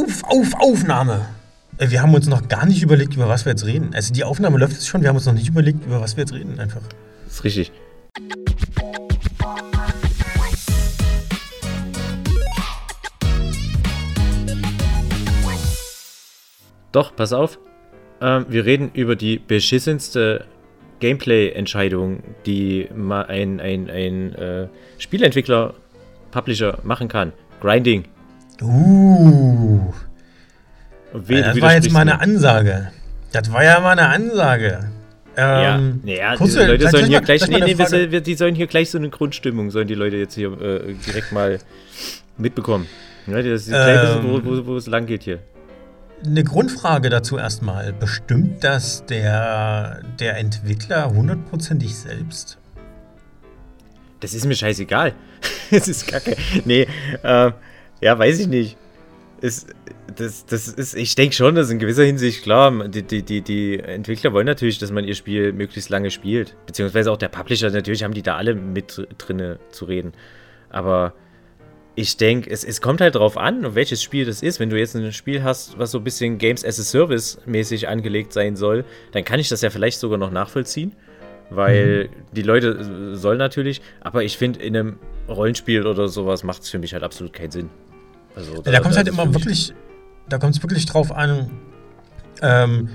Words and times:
Auf, 0.00 0.24
auf, 0.24 0.54
Aufnahme. 0.58 1.26
Äh, 1.76 1.90
Wir 1.90 2.00
haben 2.00 2.14
uns 2.14 2.26
noch 2.26 2.48
gar 2.48 2.64
nicht 2.64 2.82
überlegt, 2.82 3.14
über 3.14 3.28
was 3.28 3.44
wir 3.44 3.52
jetzt 3.52 3.66
reden. 3.66 3.90
Also 3.92 4.14
die 4.14 4.24
Aufnahme 4.24 4.56
läuft 4.56 4.72
jetzt 4.72 4.88
schon, 4.88 5.02
wir 5.02 5.10
haben 5.10 5.16
uns 5.16 5.26
noch 5.26 5.34
nicht 5.34 5.48
überlegt, 5.48 5.84
über 5.84 6.00
was 6.00 6.16
wir 6.16 6.22
jetzt 6.22 6.32
reden, 6.32 6.58
einfach. 6.58 6.80
Das 7.26 7.34
ist 7.34 7.44
richtig. 7.44 7.72
Doch, 16.92 17.14
pass 17.14 17.34
auf. 17.34 17.58
Ähm, 18.22 18.46
wir 18.48 18.64
reden 18.64 18.90
über 18.94 19.16
die 19.16 19.38
beschissenste 19.38 20.46
Gameplay-Entscheidung, 21.00 22.22
die 22.46 22.88
ein, 22.90 23.60
ein, 23.60 23.90
ein 23.90 24.34
äh, 24.34 24.68
Spielentwickler, 24.96 25.74
Publisher 26.30 26.78
machen 26.84 27.08
kann. 27.08 27.32
Grinding. 27.60 28.04
Uh. 28.62 29.92
Wen- 31.12 31.42
das 31.42 31.60
war 31.60 31.74
jetzt 31.74 31.90
mal 31.90 32.00
eine. 32.00 32.20
Ansage. 32.20 32.90
Das 33.32 33.52
war 33.52 33.64
ja 33.64 33.80
mal 33.80 33.92
eine 33.92 34.08
Ansage. 34.08 34.90
Ja, 35.36 35.76
Ähm, 35.76 36.00
naja, 36.04 36.36
kurze- 36.36 36.60
die 36.60 36.66
Leute 36.66 36.88
sollen 36.90 37.02
mal- 37.04 37.08
hier 37.10 37.20
gleich, 37.20 37.40
vielleicht 37.42 37.52
nee, 37.52 37.58
mal 37.58 37.64
eine 37.64 37.72
nee, 37.72 37.78
wir, 37.78 37.86
Frage. 37.86 38.02
soll- 38.02 38.10
wir, 38.12 38.20
die 38.20 38.34
sollen 38.34 38.54
hier 38.54 38.66
gleich 38.66 38.90
so 38.90 38.98
eine 38.98 39.08
Grundstimmung, 39.08 39.70
sollen 39.70 39.86
die 39.88 39.94
Leute 39.94 40.16
jetzt 40.16 40.34
hier 40.34 40.52
äh, 40.60 40.94
direkt 41.06 41.32
mal 41.32 41.58
mitbekommen. 42.36 42.86
Ja, 43.26 43.36
das 43.42 43.62
ist 43.66 43.68
Ähm. 43.68 44.02
wissen, 44.02 44.24
wo, 44.24 44.44
wo, 44.44 44.66
wo 44.66 44.76
es 44.76 44.86
lang 44.86 45.06
geht 45.06 45.22
hier. 45.22 45.38
Eine 46.24 46.44
Grundfrage 46.44 47.08
dazu 47.08 47.38
erstmal. 47.38 47.92
Bestimmt 47.94 48.62
das 48.64 49.06
der, 49.06 50.00
der 50.18 50.36
Entwickler 50.36 51.10
hundertprozentig 51.10 51.96
selbst? 51.96 52.58
Das 54.20 54.34
ist 54.34 54.44
mir 54.44 54.54
scheißegal. 54.56 55.12
Es 55.72 55.86
ist 55.86 56.08
kacke. 56.08 56.36
Nee, 56.64 56.88
äh, 57.22 57.52
ja, 58.00 58.18
weiß 58.18 58.40
ich 58.40 58.46
nicht. 58.48 58.76
Es, 59.42 59.66
das, 60.16 60.44
das 60.46 60.68
ist, 60.68 60.94
ich 60.94 61.14
denke 61.14 61.34
schon, 61.34 61.54
dass 61.54 61.70
in 61.70 61.78
gewisser 61.78 62.04
Hinsicht, 62.04 62.42
klar, 62.42 62.88
die, 62.88 63.02
die, 63.02 63.22
die, 63.22 63.40
die 63.40 63.78
Entwickler 63.78 64.32
wollen 64.32 64.46
natürlich, 64.46 64.78
dass 64.78 64.90
man 64.90 65.04
ihr 65.04 65.14
Spiel 65.14 65.52
möglichst 65.52 65.88
lange 65.88 66.10
spielt. 66.10 66.56
Beziehungsweise 66.66 67.10
auch 67.10 67.16
der 67.16 67.28
Publisher, 67.28 67.70
natürlich 67.70 68.02
haben 68.04 68.14
die 68.14 68.22
da 68.22 68.36
alle 68.36 68.54
mit 68.54 69.06
drinne 69.18 69.58
zu 69.70 69.86
reden. 69.86 70.12
Aber 70.68 71.14
ich 71.94 72.16
denke, 72.16 72.50
es, 72.50 72.64
es 72.64 72.80
kommt 72.80 73.00
halt 73.00 73.14
drauf 73.14 73.36
an, 73.36 73.74
welches 73.74 74.02
Spiel 74.02 74.24
das 74.24 74.42
ist. 74.42 74.60
Wenn 74.60 74.70
du 74.70 74.78
jetzt 74.78 74.94
ein 74.94 75.12
Spiel 75.12 75.42
hast, 75.42 75.78
was 75.78 75.90
so 75.90 75.98
ein 75.98 76.04
bisschen 76.04 76.38
Games 76.38 76.64
as 76.64 76.78
a 76.78 76.82
Service 76.82 77.38
mäßig 77.46 77.88
angelegt 77.88 78.32
sein 78.32 78.56
soll, 78.56 78.84
dann 79.12 79.24
kann 79.24 79.40
ich 79.40 79.48
das 79.48 79.62
ja 79.62 79.70
vielleicht 79.70 79.98
sogar 79.98 80.18
noch 80.18 80.30
nachvollziehen. 80.30 80.92
Weil 81.50 82.10
die 82.32 82.42
Leute 82.42 82.68
äh, 82.68 83.16
sollen 83.16 83.38
natürlich, 83.38 83.82
aber 84.00 84.22
ich 84.22 84.38
finde, 84.38 84.60
in 84.60 84.76
einem 84.76 84.98
Rollenspiel 85.28 85.84
oder 85.86 86.08
sowas 86.08 86.44
macht 86.44 86.62
es 86.62 86.70
für 86.70 86.78
mich 86.78 86.92
halt 86.92 87.02
absolut 87.02 87.32
keinen 87.32 87.50
Sinn. 87.50 87.70
Also, 88.34 88.62
Da, 88.62 88.80
kommt 88.80 88.92
es 88.92 88.96
halt 88.96 89.08
immer 89.08 89.32
wirklich, 89.34 89.74
da 90.28 90.38
kommt 90.38 90.56
es 90.56 90.62
wirklich 90.62 90.86
drauf 90.86 91.12
an, 91.12 91.50
ähm, 92.42 92.88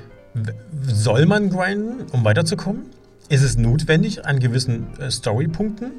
soll 0.83 1.25
man 1.25 1.49
grinden, 1.49 2.05
um 2.11 2.23
weiterzukommen? 2.25 2.83
Ist 3.29 3.41
es 3.41 3.57
notwendig 3.57 4.25
an 4.25 4.39
gewissen 4.39 4.87
äh, 4.99 5.09
Storypunkten? 5.09 5.91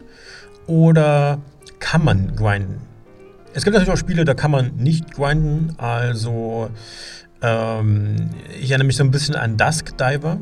Oder 0.67 1.41
kann 1.79 2.05
man 2.05 2.37
grinden? 2.37 2.81
Es 3.55 3.65
gibt 3.65 3.75
natürlich 3.75 3.93
auch 3.93 3.99
Spiele, 3.99 4.25
da 4.25 4.35
kann 4.35 4.51
man 4.51 4.77
nicht 4.77 5.15
grinden. 5.15 5.75
Also, 5.79 6.71
ähm, 7.43 8.31
ich 8.61 8.71
erinnere 8.71 8.87
mich 8.87 8.97
so 8.97 9.05
ein 9.05 9.11
bisschen 9.11 9.35
an 9.35 9.57
Dusk 9.57 9.97
Diver. 9.97 10.39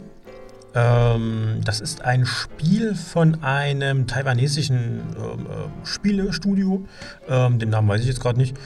Ähm, 0.74 1.60
das 1.64 1.80
ist 1.80 2.02
ein 2.02 2.26
Spiel 2.26 2.94
von 2.94 3.42
einem 3.42 4.06
taiwanesischen 4.06 5.00
ähm, 5.16 5.46
äh, 5.46 5.86
Spielestudio. 5.86 6.86
Ähm, 7.28 7.58
den 7.58 7.70
Namen 7.70 7.88
weiß 7.88 8.00
ich 8.00 8.08
jetzt 8.08 8.20
gerade 8.20 8.38
nicht. 8.38 8.56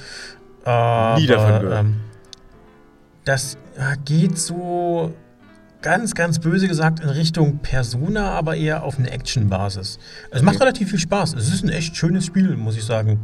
Aber, 0.65 1.21
Nie 1.21 1.27
davon 1.27 1.61
gehört. 1.61 1.85
Ähm, 1.85 1.97
das 3.25 3.57
äh, 3.77 3.97
geht 4.07 4.39
so 4.39 5.15
ganz, 5.83 6.15
ganz 6.15 6.39
böse 6.39 6.67
gesagt 6.67 7.01
in 7.01 7.11
Richtung 7.11 7.59
Persona, 7.59 8.31
aber 8.31 8.57
eher 8.57 8.83
auf 8.83 8.99
eine 8.99 9.11
Action-Basis. 9.11 9.99
Es 10.31 10.43
macht 10.43 10.61
relativ 10.61 10.91
viel 10.91 10.99
Spaß. 10.99 11.35
Es 11.35 11.53
ist 11.53 11.63
ein 11.63 11.69
echt 11.69 11.97
schönes 11.97 12.25
Spiel, 12.25 12.57
muss 12.57 12.77
ich 12.77 12.85
sagen. 12.85 13.21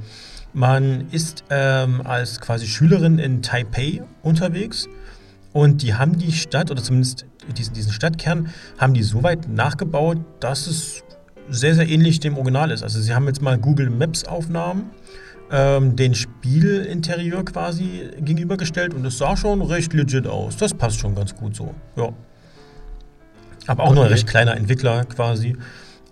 Man 0.52 1.08
ist 1.10 1.44
ähm, 1.50 2.02
als 2.04 2.40
quasi 2.40 2.66
Schülerin 2.66 3.18
in 3.18 3.42
Taipei 3.42 4.02
unterwegs 4.22 4.88
und 5.54 5.80
die 5.82 5.94
haben 5.94 6.18
die 6.18 6.32
Stadt, 6.32 6.70
oder 6.70 6.82
zumindest 6.82 7.24
diesen, 7.56 7.72
diesen 7.72 7.92
Stadtkern, 7.92 8.48
haben 8.76 8.92
die 8.92 9.02
so 9.02 9.22
weit 9.22 9.48
nachgebaut, 9.48 10.18
dass 10.40 10.66
es 10.66 11.02
sehr, 11.48 11.74
sehr 11.74 11.88
ähnlich 11.88 12.20
dem 12.20 12.36
Original 12.36 12.70
ist. 12.70 12.82
Also 12.82 13.00
sie 13.00 13.14
haben 13.14 13.26
jetzt 13.26 13.40
mal 13.40 13.56
Google 13.56 13.88
Maps 13.88 14.24
Aufnahmen, 14.24 14.90
ähm, 15.50 15.94
den 15.94 16.14
Spielinterieur 16.14 17.44
quasi 17.44 18.10
gegenübergestellt 18.18 18.94
und 18.94 19.04
es 19.06 19.16
sah 19.18 19.36
schon 19.36 19.62
recht 19.62 19.92
legit 19.92 20.26
aus. 20.26 20.56
Das 20.56 20.74
passt 20.74 20.98
schon 20.98 21.14
ganz 21.14 21.34
gut 21.34 21.54
so. 21.54 21.74
Ja. 21.96 22.08
Aber 23.66 23.84
auch 23.84 23.90
nur 23.94 24.02
ein 24.02 24.06
Okay. 24.06 24.14
recht 24.14 24.26
kleiner 24.26 24.56
Entwickler 24.56 25.04
quasi. 25.04 25.56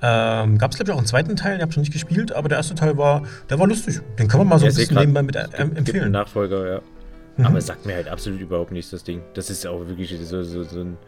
Ähm, 0.05 0.59
Gab 0.59 0.71
es, 0.73 0.77
glaube 0.77 0.91
ich, 0.91 0.95
auch 0.95 0.99
einen 0.99 1.07
zweiten 1.07 1.35
Teil, 1.37 1.53
den 1.55 1.63
habe 1.63 1.71
ich 1.71 1.77
noch 1.77 1.83
nicht 1.83 1.93
gespielt, 1.93 2.33
aber 2.33 2.49
der 2.49 2.59
erste 2.59 2.75
Teil 2.75 2.97
war, 2.97 3.23
der 3.51 3.59
war 3.59 3.67
lustig. 3.67 4.01
Den 4.19 4.29
kann 4.29 4.39
man 4.39 4.49
mal 4.49 4.59
so 4.59 4.67
Ja, 4.67 4.71
ein 4.73 4.75
bisschen 4.77 4.95
grad, 4.95 5.07
nebenbei 5.07 5.23
mit 5.23 5.37
äh, 5.37 5.47
empfehlen. 5.57 6.13
Nachfolger, 6.13 6.75
ja. 6.75 6.81
Mhm. 7.37 7.47
Aber 7.47 7.59
es 7.59 7.67
sagt 7.67 7.87
mir 7.87 7.95
halt 7.95 8.09
absolut 8.09 8.41
überhaupt 8.41 8.73
nichts, 8.73 8.91
das 8.91 9.05
Ding. 9.05 9.23
Das 9.35 9.51
ist 9.51 9.67
auch 9.67 9.87
wirklich 9.87 10.15
so, 10.25 10.43
so, 10.43 10.63
so 10.65 10.81
ein. 10.81 10.99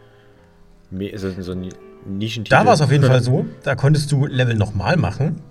So, 1.15 1.41
so 1.41 1.51
ein 1.51 1.69
Nischentitel. 2.05 2.55
Da 2.55 2.65
war 2.65 2.73
es 2.73 2.81
auf 2.81 2.91
jeden 2.91 3.05
Fall 3.05 3.21
so, 3.21 3.45
da 3.63 3.75
konntest 3.75 4.11
du 4.11 4.27
Level 4.27 4.55
nochmal 4.55 4.97
machen, 4.97 5.41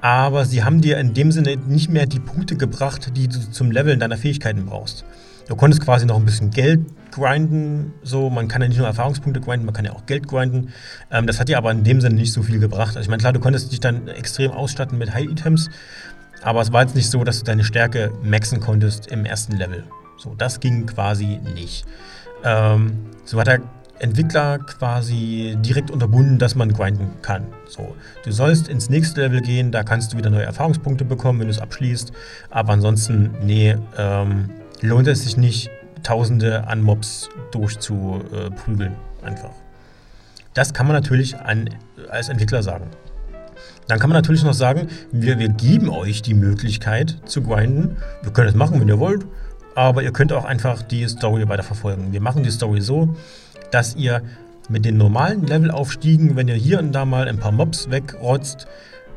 aber 0.00 0.44
sie 0.44 0.64
haben 0.64 0.80
dir 0.80 0.98
in 0.98 1.14
dem 1.14 1.30
Sinne 1.30 1.56
nicht 1.56 1.88
mehr 1.88 2.06
die 2.06 2.18
Punkte 2.18 2.56
gebracht, 2.56 3.12
die 3.16 3.28
du 3.28 3.38
zum 3.50 3.70
Leveln 3.70 4.00
deiner 4.00 4.16
Fähigkeiten 4.16 4.66
brauchst. 4.66 5.04
Du 5.48 5.56
konntest 5.56 5.82
quasi 5.82 6.06
noch 6.06 6.16
ein 6.16 6.24
bisschen 6.24 6.50
Geld 6.50 6.80
grinden, 7.12 7.92
so, 8.02 8.30
man 8.30 8.48
kann 8.48 8.62
ja 8.62 8.68
nicht 8.68 8.78
nur 8.78 8.86
Erfahrungspunkte 8.86 9.40
grinden, 9.40 9.66
man 9.66 9.74
kann 9.74 9.84
ja 9.84 9.92
auch 9.92 10.06
Geld 10.06 10.26
grinden. 10.26 10.72
Ähm, 11.10 11.26
das 11.26 11.38
hat 11.38 11.48
dir 11.48 11.58
aber 11.58 11.70
in 11.70 11.84
dem 11.84 12.00
Sinne 12.00 12.16
nicht 12.16 12.32
so 12.32 12.42
viel 12.42 12.58
gebracht. 12.58 12.96
Also 12.96 13.00
ich 13.00 13.08
meine, 13.08 13.20
klar, 13.20 13.32
du 13.32 13.40
konntest 13.40 13.70
dich 13.70 13.80
dann 13.80 14.08
extrem 14.08 14.50
ausstatten 14.50 14.98
mit 14.98 15.14
High-Items, 15.14 15.70
aber 16.42 16.60
es 16.60 16.72
war 16.72 16.82
jetzt 16.82 16.96
nicht 16.96 17.10
so, 17.10 17.22
dass 17.22 17.38
du 17.38 17.44
deine 17.44 17.64
Stärke 17.64 18.12
maxen 18.22 18.60
konntest 18.60 19.06
im 19.06 19.24
ersten 19.24 19.56
Level. 19.56 19.84
So, 20.16 20.34
das 20.36 20.60
ging 20.60 20.86
quasi 20.86 21.40
nicht. 21.54 21.84
Ähm, 22.44 23.06
so 23.24 23.38
hat 23.40 23.46
der 23.46 23.60
Entwickler 23.98 24.58
quasi 24.58 25.56
direkt 25.60 25.90
unterbunden, 25.90 26.38
dass 26.38 26.54
man 26.54 26.72
grinden 26.72 27.10
kann. 27.22 27.46
So, 27.68 27.94
du 28.24 28.32
sollst 28.32 28.68
ins 28.68 28.90
nächste 28.90 29.20
Level 29.20 29.40
gehen, 29.40 29.70
da 29.70 29.84
kannst 29.84 30.12
du 30.12 30.16
wieder 30.16 30.30
neue 30.30 30.44
Erfahrungspunkte 30.44 31.04
bekommen, 31.04 31.38
wenn 31.38 31.46
du 31.46 31.52
es 31.52 31.60
abschließt. 31.60 32.12
Aber 32.50 32.72
ansonsten, 32.72 33.30
nee, 33.42 33.76
ähm, 33.96 34.50
lohnt 34.80 35.06
es 35.06 35.22
sich 35.22 35.36
nicht, 35.36 35.70
Tausende 36.02 36.66
an 36.66 36.82
Mobs 36.82 37.28
durchzuprügeln. 37.52 38.96
Einfach. 39.22 39.52
Das 40.52 40.74
kann 40.74 40.88
man 40.88 40.96
natürlich 40.96 41.36
an, 41.36 41.70
als 42.10 42.28
Entwickler 42.28 42.64
sagen. 42.64 42.86
Dann 43.86 44.00
kann 44.00 44.10
man 44.10 44.16
natürlich 44.16 44.42
noch 44.42 44.54
sagen, 44.54 44.88
wir, 45.12 45.38
wir 45.38 45.48
geben 45.48 45.88
euch 45.90 46.22
die 46.22 46.34
Möglichkeit 46.34 47.18
zu 47.24 47.42
grinden. 47.42 47.96
Wir 48.22 48.32
können 48.32 48.48
es 48.48 48.54
machen, 48.54 48.80
wenn 48.80 48.88
ihr 48.88 48.98
wollt, 48.98 49.24
aber 49.74 50.02
ihr 50.02 50.12
könnt 50.12 50.32
auch 50.32 50.44
einfach 50.44 50.82
die 50.82 51.06
Story 51.08 51.48
weiterverfolgen. 51.48 52.12
Wir 52.12 52.20
machen 52.20 52.42
die 52.42 52.50
Story 52.50 52.80
so, 52.80 53.14
dass 53.70 53.96
ihr 53.96 54.22
mit 54.68 54.84
den 54.84 54.96
normalen 54.96 55.46
Levelaufstiegen, 55.46 56.36
wenn 56.36 56.48
ihr 56.48 56.54
hier 56.54 56.78
und 56.78 56.92
da 56.92 57.04
mal 57.04 57.28
ein 57.28 57.38
paar 57.38 57.52
Mobs 57.52 57.90
wegrotzt, 57.90 58.66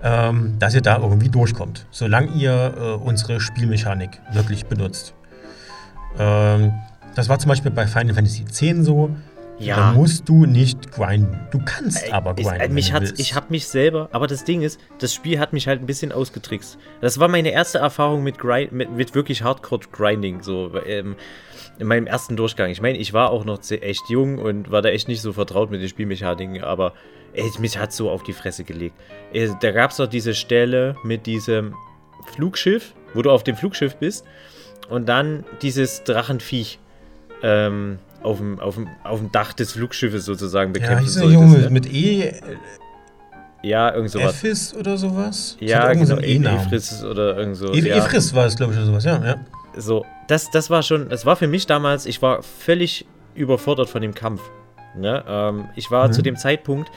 ähm, 0.04 0.56
dass 0.60 0.74
ihr 0.74 0.82
da 0.82 0.98
irgendwie 0.98 1.30
durchkommt, 1.30 1.86
solange 1.92 2.32
ihr 2.32 2.74
äh, 2.78 2.82
unsere 2.94 3.40
Spielmechanik 3.40 4.22
wirklich 4.34 4.66
benutzt. 4.66 5.14
Ähm, 6.20 6.74
das 7.16 7.30
war 7.30 7.40
zum 7.40 7.50
Beispiel 7.50 7.72
bei 7.72 7.88
Final 7.88 8.14
Fantasy 8.14 8.44
X 8.44 8.86
so. 8.86 9.10
Ja. 9.58 9.76
Da 9.78 9.92
musst 9.94 10.28
du 10.28 10.46
nicht 10.46 10.92
grinden. 10.92 11.40
Du 11.52 11.60
kannst 11.64 12.12
aber 12.12 12.36
Ich, 12.38 12.46
grinden. 12.46 12.62
äh, 12.62 12.68
mich 12.70 12.88
wenn 12.88 12.92
du 12.94 13.00
hat's, 13.00 13.10
willst. 13.12 13.22
ich 13.22 13.36
habe 13.36 13.46
mich 13.50 13.68
selber, 13.68 14.10
aber 14.12 14.28
das 14.28 14.44
Ding 14.44 14.62
ist, 14.62 14.80
das 15.00 15.14
Spiel 15.14 15.40
hat 15.40 15.54
mich 15.54 15.68
halt 15.68 15.80
ein 15.82 15.86
bisschen 15.86 16.12
ausgetrickst. 16.12 16.78
Das 17.02 17.20
war 17.20 17.28
meine 17.30 17.52
erste 17.52 17.78
Erfahrung 17.78 18.24
mit, 18.24 18.38
Grind, 18.38 18.72
mit, 18.74 18.92
mit 18.92 19.16
wirklich 19.16 19.44
Hardcore-Grinding, 19.44 20.42
so 20.44 20.72
ähm, 20.86 21.16
in 21.80 21.88
meinem 21.88 22.06
ersten 22.08 22.36
Durchgang. 22.36 22.70
Ich 22.70 22.82
meine, 22.82 22.98
ich 22.98 23.14
war 23.14 23.30
auch 23.32 23.46
noch 23.46 23.62
sehr, 23.64 23.82
echt 23.84 24.10
jung 24.10 24.40
und 24.40 24.72
war 24.72 24.82
da 24.82 24.90
echt 24.90 25.08
nicht 25.08 25.22
so 25.22 25.32
vertraut 25.34 25.72
mit 25.72 25.82
den 25.82 25.88
Spielmechaniken, 25.90 26.62
aber 26.64 26.94
ey, 27.34 27.50
mich 27.60 27.78
hat 27.78 27.94
so 27.94 28.10
auf 28.10 28.24
die 28.24 28.34
Fresse 28.34 28.64
gelegt. 28.66 28.96
Äh, 29.34 29.50
Da 29.62 29.72
gab 29.72 29.92
es 29.92 29.98
doch 29.98 30.08
diese 30.08 30.34
Stelle 30.34 30.96
mit 31.04 31.26
diesem 31.26 31.76
Flugschiff, 32.34 32.94
wo 33.14 33.22
du 33.22 33.32
auf 33.32 33.44
dem 33.44 33.56
Flugschiff 33.56 33.96
bist 33.98 34.26
und 34.90 35.08
dann 35.08 35.46
dieses 35.62 36.04
Drachenviech 36.04 36.80
ähm, 37.44 38.00
auf 38.26 38.38
dem, 38.40 38.60
auf, 38.60 38.76
dem, 38.76 38.88
auf 39.04 39.20
dem 39.20 39.32
Dach 39.32 39.54
des 39.54 39.72
Flugschiffes 39.74 40.26
sozusagen 40.26 40.70
Ja, 40.74 40.80
bekämpfen 40.82 41.04
hieß 41.06 41.14
der 41.14 41.24
solltest, 41.24 41.42
Junge 41.42 41.58
ne? 41.66 41.70
mit 41.70 41.94
E, 41.94 42.34
Ja, 43.64 43.94
irgend 43.94 44.12
sowas. 44.12 44.36
Ephis 44.44 44.76
oder 44.76 44.98
sowas? 44.98 45.58
Das 45.60 45.70
Ja, 45.70 45.94
so 45.94 46.00
genau. 46.00 46.16
einen 46.18 46.24
E-Namen. 46.24 46.60
Efris 46.68 47.04
oder 47.04 47.38
irgend 47.38 47.56
so. 47.58 47.74
E- 47.74 47.80
ja. 47.80 47.96
Efris 47.98 48.34
war 48.36 48.46
es, 48.46 48.56
glaube 48.56 48.74
ich, 48.74 48.78
oder 48.80 48.88
sowas, 48.88 49.06
ja. 49.06 49.24
ja. 49.26 49.36
So, 49.78 50.06
das, 50.28 50.52
das 50.52 50.70
war 50.70 50.84
schon, 50.84 51.10
das 51.10 51.26
war 51.26 51.36
für 51.36 51.48
mich 51.48 51.66
damals, 51.66 52.06
ich 52.06 52.22
war 52.22 52.44
völlig 52.44 53.06
überfordert 53.34 53.90
von 53.90 54.02
dem 54.02 54.14
Kampf. 54.14 54.42
Ne? 54.98 55.24
Ähm, 55.28 55.66
ich 55.76 55.90
war 55.92 56.08
Mhm. 56.08 56.14
zu 56.14 56.22
dem 56.22 56.36
Zeitpunkt, 56.38 56.90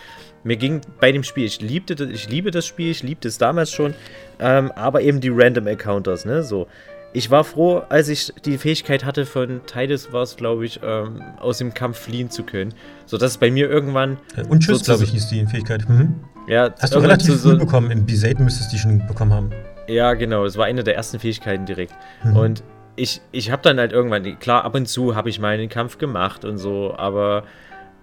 mir 0.45 0.57
ging 0.57 0.81
bei 1.01 1.11
dem 1.11 1.25
Spiel, 1.25 1.45
ich 1.47 1.61
liebte 1.61 1.97
das, 1.97 2.09
ich 2.11 2.29
liebe 2.29 2.51
das 2.51 2.67
Spiel, 2.67 2.91
ich 2.91 3.03
liebte 3.03 3.27
es 3.29 3.39
damals 3.39 3.73
schon, 3.73 3.95
ähm, 4.39 4.71
aber 4.73 5.01
eben 5.03 5.21
die 5.21 5.31
Random 5.31 5.67
Encounters, 5.67 6.25
ne? 6.25 6.43
So. 6.43 6.69
Ich 7.12 7.31
war 7.31 7.44
froh, 7.44 7.82
als 7.88 8.08
ich 8.08 8.32
die 8.44 8.58
Fähigkeit 8.58 9.05
hatte 9.05 9.25
von 9.25 9.62
Titus, 9.66 10.12
war 10.12 10.22
es, 10.22 10.37
glaube 10.37 10.66
ich, 10.66 10.81
ähm, 10.82 11.22
aus 11.40 11.58
dem 11.58 11.72
Kampf 11.72 11.99
fliehen 11.99 12.31
zu 12.31 12.43
können. 12.43 12.75
Sodass 13.06 13.32
es 13.32 13.38
bei 13.38 13.50
mir 13.50 13.70
irgendwann. 13.70 14.19
Und 14.49 14.60
Tschüss, 14.60 14.82
glaube 14.84 15.05
ich, 15.05 15.10
hieß 15.10 15.28
die 15.28 15.46
Fähigkeit. 15.46 15.88
Mhm. 15.88 16.16
Ja, 16.46 16.75
Hast 16.78 16.94
du 16.94 16.99
relativ 16.99 17.28
früh 17.28 17.37
so 17.37 17.56
bekommen. 17.56 17.90
Im 17.90 18.05
B-Sate 18.05 18.43
müsstest 18.43 18.72
du 18.72 18.76
die 18.76 18.82
schon 18.82 19.06
bekommen 19.06 19.32
haben. 19.32 19.50
Ja, 19.87 20.14
genau. 20.14 20.44
Es 20.44 20.56
war 20.56 20.66
eine 20.66 20.84
der 20.84 20.96
ersten 20.96 21.19
Fähigkeiten 21.19 21.64
direkt. 21.64 21.94
Mhm. 22.25 22.37
Und 22.37 22.62
ich, 22.96 23.22
ich 23.32 23.50
habe 23.50 23.62
dann 23.62 23.78
halt 23.78 23.93
irgendwann, 23.93 24.38
klar, 24.38 24.64
ab 24.64 24.75
und 24.75 24.87
zu 24.87 25.14
habe 25.14 25.31
ich 25.31 25.38
mal 25.38 25.55
einen 25.55 25.69
Kampf 25.69 25.99
gemacht 25.99 26.44
und 26.44 26.58
so, 26.58 26.94
aber 26.96 27.44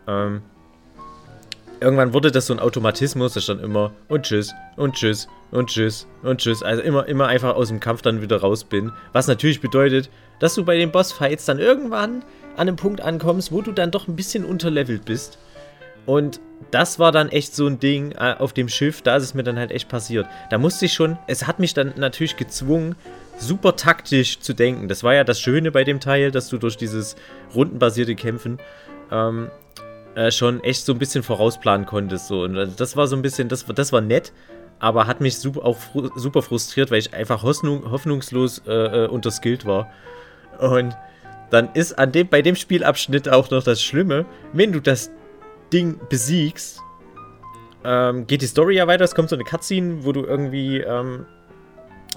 ähm, 0.07 0.41
irgendwann 1.79 2.13
wurde 2.13 2.31
das 2.31 2.47
so 2.47 2.53
ein 2.53 2.59
Automatismus, 2.59 3.33
da 3.33 3.41
stand 3.41 3.61
immer 3.61 3.91
und 4.07 4.23
tschüss 4.23 4.53
und 4.77 4.95
tschüss 4.95 5.27
und 5.55 5.69
tschüss 5.69 6.07
und 6.21 6.39
tschüss. 6.41 6.61
Also 6.61 6.81
immer, 6.81 7.07
immer 7.07 7.27
einfach 7.27 7.55
aus 7.55 7.69
dem 7.69 7.79
Kampf 7.79 8.01
dann 8.01 8.21
wieder 8.21 8.37
raus 8.37 8.63
bin. 8.63 8.91
Was 9.13 9.27
natürlich 9.27 9.61
bedeutet, 9.61 10.09
dass 10.39 10.53
du 10.55 10.65
bei 10.65 10.77
den 10.77 10.91
Bossfights 10.91 11.45
dann 11.45 11.59
irgendwann 11.59 12.23
an 12.55 12.67
einem 12.67 12.75
Punkt 12.75 13.01
ankommst, 13.01 13.51
wo 13.51 13.61
du 13.61 13.71
dann 13.71 13.91
doch 13.91 14.07
ein 14.07 14.15
bisschen 14.15 14.45
unterlevelt 14.45 15.05
bist. 15.05 15.39
Und 16.05 16.39
das 16.71 16.99
war 16.99 17.11
dann 17.11 17.29
echt 17.29 17.55
so 17.55 17.67
ein 17.67 17.79
Ding 17.79 18.11
äh, 18.11 18.35
auf 18.37 18.53
dem 18.53 18.69
Schiff, 18.69 19.01
da 19.01 19.15
ist 19.15 19.23
es 19.23 19.33
mir 19.33 19.43
dann 19.43 19.57
halt 19.57 19.71
echt 19.71 19.89
passiert. 19.89 20.27
Da 20.51 20.57
musste 20.57 20.85
ich 20.85 20.93
schon, 20.93 21.17
es 21.27 21.47
hat 21.47 21.59
mich 21.59 21.73
dann 21.73 21.93
natürlich 21.97 22.37
gezwungen, 22.37 22.95
super 23.37 23.75
taktisch 23.75 24.39
zu 24.39 24.53
denken. 24.53 24.87
Das 24.87 25.03
war 25.03 25.15
ja 25.15 25.23
das 25.23 25.39
Schöne 25.39 25.71
bei 25.71 25.83
dem 25.83 25.99
Teil, 25.99 26.31
dass 26.31 26.49
du 26.49 26.57
durch 26.57 26.77
dieses 26.77 27.15
rundenbasierte 27.55 28.15
Kämpfen 28.15 28.59
ähm, 29.11 29.49
äh, 30.15 30.31
schon 30.31 30.63
echt 30.63 30.85
so 30.85 30.93
ein 30.93 30.99
bisschen 30.99 31.23
vorausplanen 31.23 31.85
konntest. 31.85 32.27
So. 32.27 32.43
Und 32.43 32.79
das 32.79 32.95
war 32.95 33.07
so 33.07 33.15
ein 33.15 33.21
bisschen, 33.21 33.49
das, 33.49 33.65
das 33.65 33.91
war 33.91 34.01
nett, 34.01 34.31
aber 34.79 35.07
hat 35.07 35.21
mich 35.21 35.37
super, 35.37 35.65
auch 35.65 35.77
fru 35.77 36.09
super 36.15 36.41
frustriert, 36.41 36.91
weil 36.91 36.99
ich 36.99 37.13
einfach 37.13 37.43
hoffnung, 37.43 37.89
hoffnungslos 37.89 38.61
äh, 38.67 39.05
äh, 39.05 39.07
unterskillt 39.07 39.65
war. 39.65 39.89
Und 40.59 40.95
dann 41.49 41.69
ist 41.73 41.97
an 41.97 42.11
dem, 42.11 42.27
bei 42.27 42.41
dem 42.41 42.55
Spielabschnitt 42.55 43.29
auch 43.29 43.49
noch 43.51 43.63
das 43.63 43.81
Schlimme, 43.81 44.25
wenn 44.53 44.71
du 44.71 44.79
das 44.79 45.11
Ding 45.71 45.99
besiegst, 46.09 46.81
ähm, 47.83 48.27
geht 48.27 48.41
die 48.41 48.47
Story 48.47 48.75
ja 48.75 48.87
weiter. 48.87 49.03
Es 49.03 49.15
kommt 49.15 49.29
so 49.29 49.35
eine 49.35 49.43
Cutscene, 49.43 50.03
wo 50.03 50.11
du 50.11 50.23
irgendwie 50.23 50.79
ähm, 50.79 51.25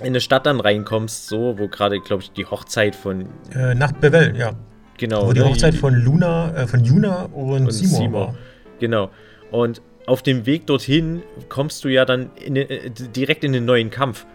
in 0.01 0.07
eine 0.07 0.21
Stadt 0.21 0.47
dann 0.47 0.61
reinkommst, 0.61 1.29
so, 1.29 1.59
wo 1.59 1.69
gerade, 1.69 2.01
glaube 2.01 2.23
ich, 2.23 2.33
die 2.33 2.47
Hochzeit 2.47 2.95
von. 2.97 3.29
Äh, 3.55 3.75
nach 3.75 3.93
Bevel, 3.93 4.37
ja. 4.37 4.53
Genau. 4.97 5.29
Wo 5.29 5.33
die 5.33 5.41
ne, 5.41 5.47
Hochzeit 5.47 5.75
von 5.75 5.95
Luna, 5.95 6.55
äh, 6.55 6.67
von 6.67 6.85
Yuna 6.85 7.29
und, 7.33 7.67
und 7.67 7.71
Seymour, 7.71 7.99
Seymour 7.99 8.21
war. 8.21 8.35
Genau. 8.81 9.11
Und 9.51 9.81
auf 10.09 10.23
dem 10.23 10.47
Weg 10.47 10.67
dorthin 10.67 11.23
kommst 11.49 11.85
du 11.85 11.89
ja 11.89 12.05
dann 12.05 12.31
in, 12.37 12.57
äh, 12.57 12.91
direkt 12.91 13.45
in 13.45 13.53
den 13.53 13.65
neuen 13.65 13.91
Kampf. 13.91 14.27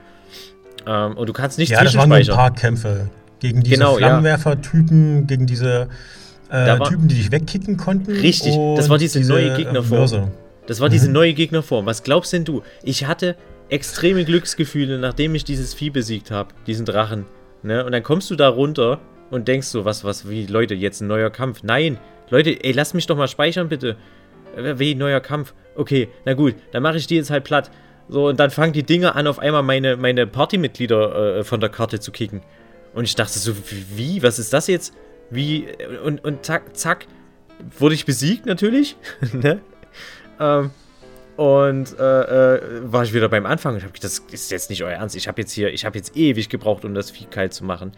Ähm, 0.85 1.17
und 1.17 1.27
du 1.27 1.33
kannst 1.33 1.57
nicht 1.57 1.71
Ja, 1.71 1.83
das 1.83 1.95
waren 1.95 2.09
nur 2.09 2.17
ein 2.17 2.27
paar 2.27 2.53
Kämpfe. 2.53 3.09
Gegen 3.39 3.61
diese 3.61 3.75
genau, 3.75 3.97
Flammenwerfer-Typen, 3.97 5.15
ja. 5.15 5.21
gegen 5.25 5.47
diese 5.47 5.89
äh, 6.49 6.79
Typen, 6.79 7.07
die 7.09 7.15
dich 7.15 7.31
wegkicken 7.31 7.75
konnten. 7.75 8.11
Richtig, 8.11 8.55
das 8.77 8.89
war 8.89 8.97
diese, 8.97 9.19
diese 9.19 9.31
neue 9.31 9.53
Gegnerform. 9.55 10.31
Das 10.65 10.79
war 10.79 10.87
diese 10.87 11.07
mhm. 11.07 11.13
neue 11.13 11.33
Gegnerform. 11.33 11.85
Was 11.85 12.03
glaubst 12.03 12.31
denn 12.31 12.45
du? 12.45 12.61
Ich 12.83 13.05
hatte 13.05 13.35
extreme 13.69 14.23
Glücksgefühle, 14.23 14.97
nachdem 14.99 15.35
ich 15.35 15.43
dieses 15.43 15.73
Vieh 15.73 15.89
besiegt 15.89 16.31
habe, 16.31 16.53
diesen 16.67 16.85
Drachen. 16.85 17.25
Ne? 17.63 17.83
Und 17.83 17.91
dann 17.91 18.03
kommst 18.03 18.29
du 18.29 18.35
da 18.35 18.47
runter 18.47 18.99
und 19.29 19.47
denkst 19.47 19.67
so, 19.67 19.83
was, 19.83 20.03
was, 20.03 20.29
wie, 20.29 20.45
Leute, 20.45 20.75
jetzt 20.75 21.01
ein 21.01 21.07
neuer 21.07 21.29
Kampf. 21.29 21.63
Nein, 21.63 21.97
Leute, 22.29 22.63
ey, 22.63 22.71
lasst 22.71 22.93
mich 22.93 23.07
doch 23.07 23.17
mal 23.17 23.27
speichern, 23.27 23.67
bitte. 23.67 23.97
Äh, 24.55 24.79
wie, 24.79 24.95
neuer 24.95 25.19
Kampf. 25.19 25.53
Okay, 25.75 26.09
na 26.25 26.33
gut, 26.33 26.55
dann 26.71 26.83
mache 26.83 26.97
ich 26.97 27.07
die 27.07 27.15
jetzt 27.15 27.29
halt 27.29 27.43
platt. 27.43 27.71
So, 28.09 28.27
und 28.27 28.39
dann 28.39 28.51
fangen 28.51 28.73
die 28.73 28.83
Dinger 28.83 29.15
an, 29.15 29.27
auf 29.27 29.39
einmal 29.39 29.63
meine, 29.63 29.97
meine 29.97 30.27
Partymitglieder 30.27 31.37
äh, 31.37 31.43
von 31.43 31.59
der 31.59 31.69
Karte 31.69 31.99
zu 31.99 32.11
kicken. 32.11 32.41
Und 32.93 33.05
ich 33.05 33.15
dachte 33.15 33.39
so, 33.39 33.53
wie, 33.95 34.21
was 34.21 34.39
ist 34.39 34.53
das 34.53 34.67
jetzt? 34.67 34.93
Wie, 35.29 35.67
und, 36.03 36.23
und 36.23 36.45
zack, 36.45 36.75
zack, 36.75 37.07
wurde 37.79 37.95
ich 37.95 38.05
besiegt 38.05 38.45
natürlich. 38.45 38.97
ne? 39.33 39.61
Ähm, 40.39 40.71
und 41.35 41.97
äh, 41.97 42.55
äh, 42.55 42.61
war 42.83 43.03
ich 43.03 43.13
wieder 43.13 43.29
beim 43.29 43.47
Anfang 43.47 43.75
und 43.75 43.83
habe 43.83 43.93
das 43.99 44.19
ist 44.31 44.51
jetzt 44.51 44.69
nicht 44.69 44.83
euer 44.83 44.91
Ernst. 44.91 45.15
Ich 45.15 45.27
habe 45.27 45.41
jetzt 45.41 45.51
hier, 45.51 45.73
ich 45.73 45.85
habe 45.85 45.97
jetzt 45.97 46.15
ewig 46.15 46.49
gebraucht, 46.49 46.85
um 46.85 46.93
das 46.93 47.09
Vieh 47.09 47.25
kalt 47.25 47.53
zu 47.53 47.63
machen. 47.63 47.93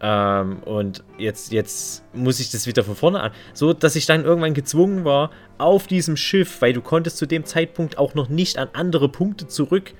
Ähm, 0.00 0.60
und 0.64 1.04
jetzt, 1.18 1.52
jetzt 1.52 2.02
muss 2.14 2.40
ich 2.40 2.50
das 2.50 2.66
wieder 2.66 2.82
von 2.82 2.96
vorne 2.96 3.20
an. 3.20 3.32
So, 3.52 3.72
dass 3.74 3.94
ich 3.94 4.06
dann 4.06 4.24
irgendwann 4.24 4.54
gezwungen 4.54 5.04
war, 5.04 5.30
auf 5.62 5.86
diesem 5.86 6.16
Schiff, 6.16 6.60
weil 6.60 6.72
du 6.72 6.80
konntest 6.80 7.18
zu 7.18 7.26
dem 7.26 7.44
Zeitpunkt 7.44 7.98
auch 7.98 8.14
noch 8.14 8.28
nicht 8.28 8.58
an 8.58 8.68
andere 8.72 9.08
Punkte 9.08 9.46
zurück, 9.46 9.92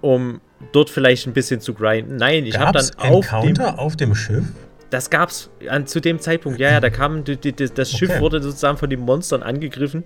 um 0.00 0.40
dort 0.72 0.90
vielleicht 0.90 1.26
ein 1.26 1.32
bisschen 1.32 1.60
zu 1.60 1.74
grinden. 1.74 2.16
Nein, 2.16 2.46
ich 2.46 2.58
habe 2.58 2.78
dann 2.78 2.90
auf 2.98 3.28
dem, 3.42 3.60
auf 3.60 3.96
dem 3.96 4.14
Schiff. 4.14 4.44
Das 4.90 5.10
gab's 5.10 5.50
an, 5.68 5.86
zu 5.86 6.00
dem 6.00 6.20
Zeitpunkt. 6.20 6.60
Ja, 6.60 6.70
ja, 6.70 6.80
da 6.80 6.90
kam 6.90 7.24
die, 7.24 7.36
die, 7.36 7.52
das 7.52 7.90
Schiff 7.90 8.10
okay. 8.10 8.20
wurde 8.20 8.42
sozusagen 8.42 8.78
von 8.78 8.88
den 8.88 9.00
Monstern 9.00 9.42
angegriffen 9.42 10.04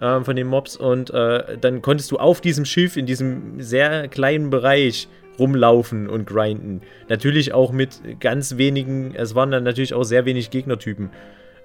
ähm, 0.00 0.24
von 0.24 0.36
den 0.36 0.46
Mobs 0.46 0.76
und 0.76 1.10
äh, 1.10 1.58
dann 1.60 1.82
konntest 1.82 2.10
du 2.10 2.16
auf 2.16 2.40
diesem 2.40 2.64
Schiff 2.64 2.96
in 2.96 3.06
diesem 3.06 3.60
sehr 3.60 4.08
kleinen 4.08 4.50
Bereich 4.50 5.08
rumlaufen 5.38 6.08
und 6.08 6.26
grinden. 6.26 6.82
Natürlich 7.08 7.52
auch 7.52 7.72
mit 7.72 8.00
ganz 8.20 8.56
wenigen, 8.56 9.14
es 9.14 9.34
waren 9.34 9.50
dann 9.50 9.64
natürlich 9.64 9.94
auch 9.94 10.04
sehr 10.04 10.24
wenig 10.24 10.50
Gegnertypen 10.50 11.10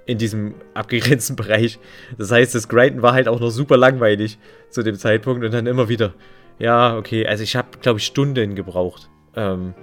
in 0.06 0.18
diesem 0.18 0.56
abgegrenzten 0.74 1.36
Bereich. 1.38 1.80
Das 2.18 2.32
heißt, 2.32 2.56
das 2.56 2.68
Grinden 2.68 3.02
war 3.02 3.14
halt 3.14 3.28
auch 3.28 3.40
noch 3.40 3.50
super 3.50 3.78
langweilig 3.78 4.38
zu 4.70 4.84
dem 4.84 4.96
Zeitpunkt 4.96 5.44
und 5.44 5.54
dann 5.54 5.68
immer 5.68 5.90
wieder, 5.90 6.14
ja, 6.60 6.98
okay, 6.98 7.26
also 7.26 7.44
ich 7.44 7.56
habe, 7.56 7.70
glaube 7.82 8.00
ich, 8.00 8.06
Stunden 8.06 8.56
gebraucht, 8.56 9.10
ähm, 9.36 9.74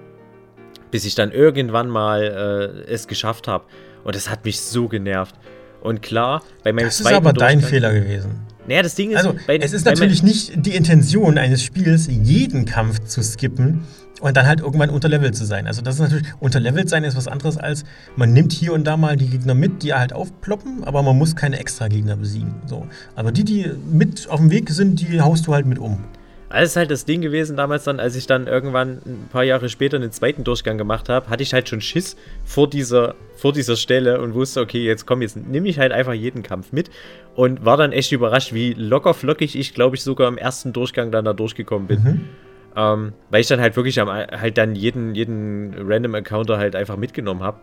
bis 0.90 1.04
ich 1.04 1.14
dann 1.14 1.30
irgendwann 1.32 1.88
mal 1.88 2.84
äh, 2.86 2.92
es 2.92 3.06
geschafft 3.06 3.48
habe. 3.48 3.64
Und 4.04 4.14
das 4.14 4.30
hat 4.30 4.44
mich 4.44 4.60
so 4.60 4.88
genervt. 4.88 5.34
Und 5.82 6.02
klar, 6.02 6.42
bei 6.64 6.72
meinem 6.72 6.86
Das 6.86 7.00
ist 7.00 7.06
aber 7.06 7.32
dein 7.32 7.60
Fehler 7.60 7.92
gewesen. 7.92 8.46
Naja, 8.66 8.82
das 8.82 8.94
Ding 8.94 9.10
ist. 9.10 9.18
Also, 9.18 9.34
bei, 9.46 9.56
es 9.56 9.72
ist 9.72 9.86
natürlich 9.86 10.22
nicht 10.22 10.52
die 10.54 10.74
Intention 10.74 11.38
eines 11.38 11.62
Spiels, 11.62 12.08
jeden 12.08 12.66
Kampf 12.66 13.00
zu 13.04 13.22
skippen 13.22 13.82
und 14.20 14.36
dann 14.36 14.46
halt 14.46 14.60
irgendwann 14.60 14.90
unterlevelt 14.90 15.34
zu 15.34 15.44
sein. 15.44 15.66
Also, 15.66 15.82
das 15.82 15.96
ist 15.96 16.00
natürlich. 16.00 16.26
Unterlevelt 16.38 16.88
sein 16.88 17.04
ist 17.04 17.16
was 17.16 17.28
anderes 17.28 17.56
als, 17.56 17.84
man 18.16 18.32
nimmt 18.32 18.52
hier 18.52 18.72
und 18.72 18.84
da 18.84 18.96
mal 18.96 19.16
die 19.16 19.26
Gegner 19.26 19.54
mit, 19.54 19.82
die 19.82 19.94
halt 19.94 20.12
aufploppen, 20.12 20.84
aber 20.84 21.02
man 21.02 21.16
muss 21.16 21.36
keine 21.36 21.58
extra 21.58 21.88
Gegner 21.88 22.16
besiegen. 22.16 22.54
So. 22.66 22.86
Aber 23.16 23.32
die, 23.32 23.44
die 23.44 23.70
mit 23.90 24.28
auf 24.28 24.40
dem 24.40 24.50
Weg 24.50 24.70
sind, 24.70 25.00
die 25.00 25.20
haust 25.20 25.46
du 25.46 25.54
halt 25.54 25.66
mit 25.66 25.78
um. 25.78 26.04
Das 26.50 26.70
ist 26.70 26.76
halt 26.76 26.90
das 26.90 27.04
Ding 27.04 27.20
gewesen 27.20 27.56
damals 27.56 27.84
dann, 27.84 28.00
als 28.00 28.16
ich 28.16 28.26
dann 28.26 28.48
irgendwann 28.48 29.00
ein 29.06 29.28
paar 29.30 29.44
Jahre 29.44 29.68
später 29.68 29.96
einen 29.96 30.10
zweiten 30.10 30.42
Durchgang 30.42 30.78
gemacht 30.78 31.08
habe, 31.08 31.28
hatte 31.30 31.44
ich 31.44 31.54
halt 31.54 31.68
schon 31.68 31.80
Schiss 31.80 32.16
vor 32.44 32.68
dieser, 32.68 33.14
vor 33.36 33.52
dieser 33.52 33.76
Stelle 33.76 34.20
und 34.20 34.34
wusste, 34.34 34.60
okay, 34.60 34.84
jetzt 34.84 35.06
komm, 35.06 35.22
jetzt 35.22 35.36
nehme 35.36 35.68
ich 35.68 35.78
halt 35.78 35.92
einfach 35.92 36.12
jeden 36.12 36.42
Kampf 36.42 36.72
mit 36.72 36.90
und 37.36 37.64
war 37.64 37.76
dann 37.76 37.92
echt 37.92 38.10
überrascht, 38.10 38.52
wie 38.52 38.72
locker 38.72 39.14
flockig 39.14 39.56
ich, 39.56 39.74
glaube 39.74 39.94
ich, 39.94 40.02
sogar 40.02 40.26
im 40.26 40.38
ersten 40.38 40.72
Durchgang 40.72 41.12
dann 41.12 41.24
da 41.24 41.34
durchgekommen 41.34 41.86
bin. 41.86 42.02
Mhm. 42.02 42.20
Ähm, 42.76 43.12
weil 43.30 43.40
ich 43.40 43.48
dann 43.48 43.60
halt 43.60 43.76
wirklich 43.76 44.00
am, 44.00 44.08
halt 44.08 44.56
dann 44.58 44.74
jeden, 44.74 45.14
jeden 45.14 45.74
Random 45.76 46.14
Encounter 46.14 46.58
halt 46.58 46.76
einfach 46.76 46.96
mitgenommen 46.96 47.42
habe. 47.42 47.60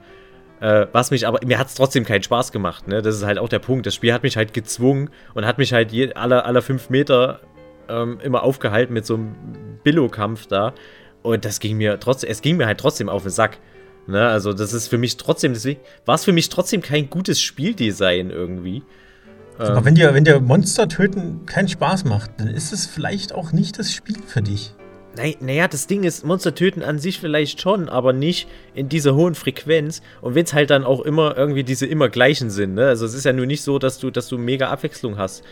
Äh, 0.60 0.88
was 0.92 1.12
mich 1.12 1.28
aber, 1.28 1.40
mir 1.46 1.60
hat 1.60 1.68
es 1.68 1.76
trotzdem 1.76 2.04
keinen 2.04 2.24
Spaß 2.24 2.52
gemacht, 2.52 2.88
ne? 2.88 3.02
Das 3.02 3.16
ist 3.16 3.26
halt 3.26 3.38
auch 3.38 3.50
der 3.50 3.60
Punkt. 3.60 3.86
Das 3.86 3.94
Spiel 3.94 4.12
hat 4.12 4.24
mich 4.24 4.38
halt 4.38 4.54
gezwungen 4.54 5.10
und 5.34 5.46
hat 5.46 5.60
mich 5.60 5.72
halt 5.72 5.92
je, 5.92 6.14
alle, 6.14 6.46
alle 6.46 6.62
fünf 6.62 6.90
Meter 6.90 7.42
ähm, 7.88 8.20
immer 8.22 8.44
aufgehalten 8.44 8.94
mit 8.94 9.06
so 9.06 9.16
einem 9.16 9.36
Billo-Kampf 9.84 10.48
da. 10.48 10.74
Und 11.22 11.46
das 11.46 11.60
ging 11.60 11.78
mir 11.78 12.00
trotzdem, 12.00 12.30
es 12.30 12.42
ging 12.42 12.58
mir 12.58 12.66
halt 12.66 12.80
trotzdem 12.80 13.08
auf 13.08 13.24
den 13.24 13.32
Sack. 13.32 13.60
Ne? 14.08 14.28
Also, 14.28 14.54
das 14.54 14.74
ist 14.74 14.88
für 14.88 14.98
mich 14.98 15.18
trotzdem, 15.18 15.54
deswegen 15.54 15.82
war 16.06 16.16
es 16.16 16.26
für 16.26 16.32
mich 16.32 16.50
trotzdem 16.50 16.82
kein 16.82 17.10
gutes 17.10 17.40
Spieldesign 17.40 18.32
irgendwie. 18.32 18.84
Aber 19.60 19.78
ähm, 19.78 19.86
wenn 19.86 19.96
dir, 19.96 20.14
wenn 20.14 20.24
dir 20.24 20.40
Monster 20.40 20.88
töten 20.88 21.46
keinen 21.46 21.68
Spaß 21.68 22.06
macht, 22.06 22.32
dann 22.38 22.48
ist 22.48 22.74
es 22.74 22.86
vielleicht 22.86 23.34
auch 23.34 23.52
nicht 23.52 23.78
das 23.80 23.92
Spiel 23.92 24.18
für 24.26 24.42
dich. 24.42 24.74
Naja, 25.40 25.68
das 25.68 25.88
Ding 25.88 26.04
ist, 26.04 26.26
Monster 26.26 26.54
töten 26.54 26.84
an 26.84 27.00
sich 27.00 27.20
vielleicht 27.20 27.62
schon, 27.62 27.90
aber 27.90 28.14
nicht 28.14 28.48
in 28.74 28.90
dieser 28.90 29.16
hohen 29.16 29.36
Frequenz. 29.36 30.02
Und 30.22 30.36
wenn 30.36 30.46
es 30.46 30.54
halt 30.54 30.70
dann 30.70 30.84
auch 30.84 31.02
immer 31.02 31.38
irgendwie 31.38 31.64
diese 31.64 31.86
immer 31.86 32.10
gleichen 32.10 32.50
sind, 32.50 32.76
ne? 32.76 32.88
Also 32.88 33.06
es 33.06 33.14
ist 33.14 33.26
ja 33.26 33.34
nur 33.34 33.46
nicht 33.46 33.64
so, 33.64 33.80
dass 33.80 34.00
du, 34.00 34.12
dass 34.12 34.28
du 34.28 34.38
mega 34.38 34.70
Abwechslung 34.70 35.18
hast. 35.18 35.44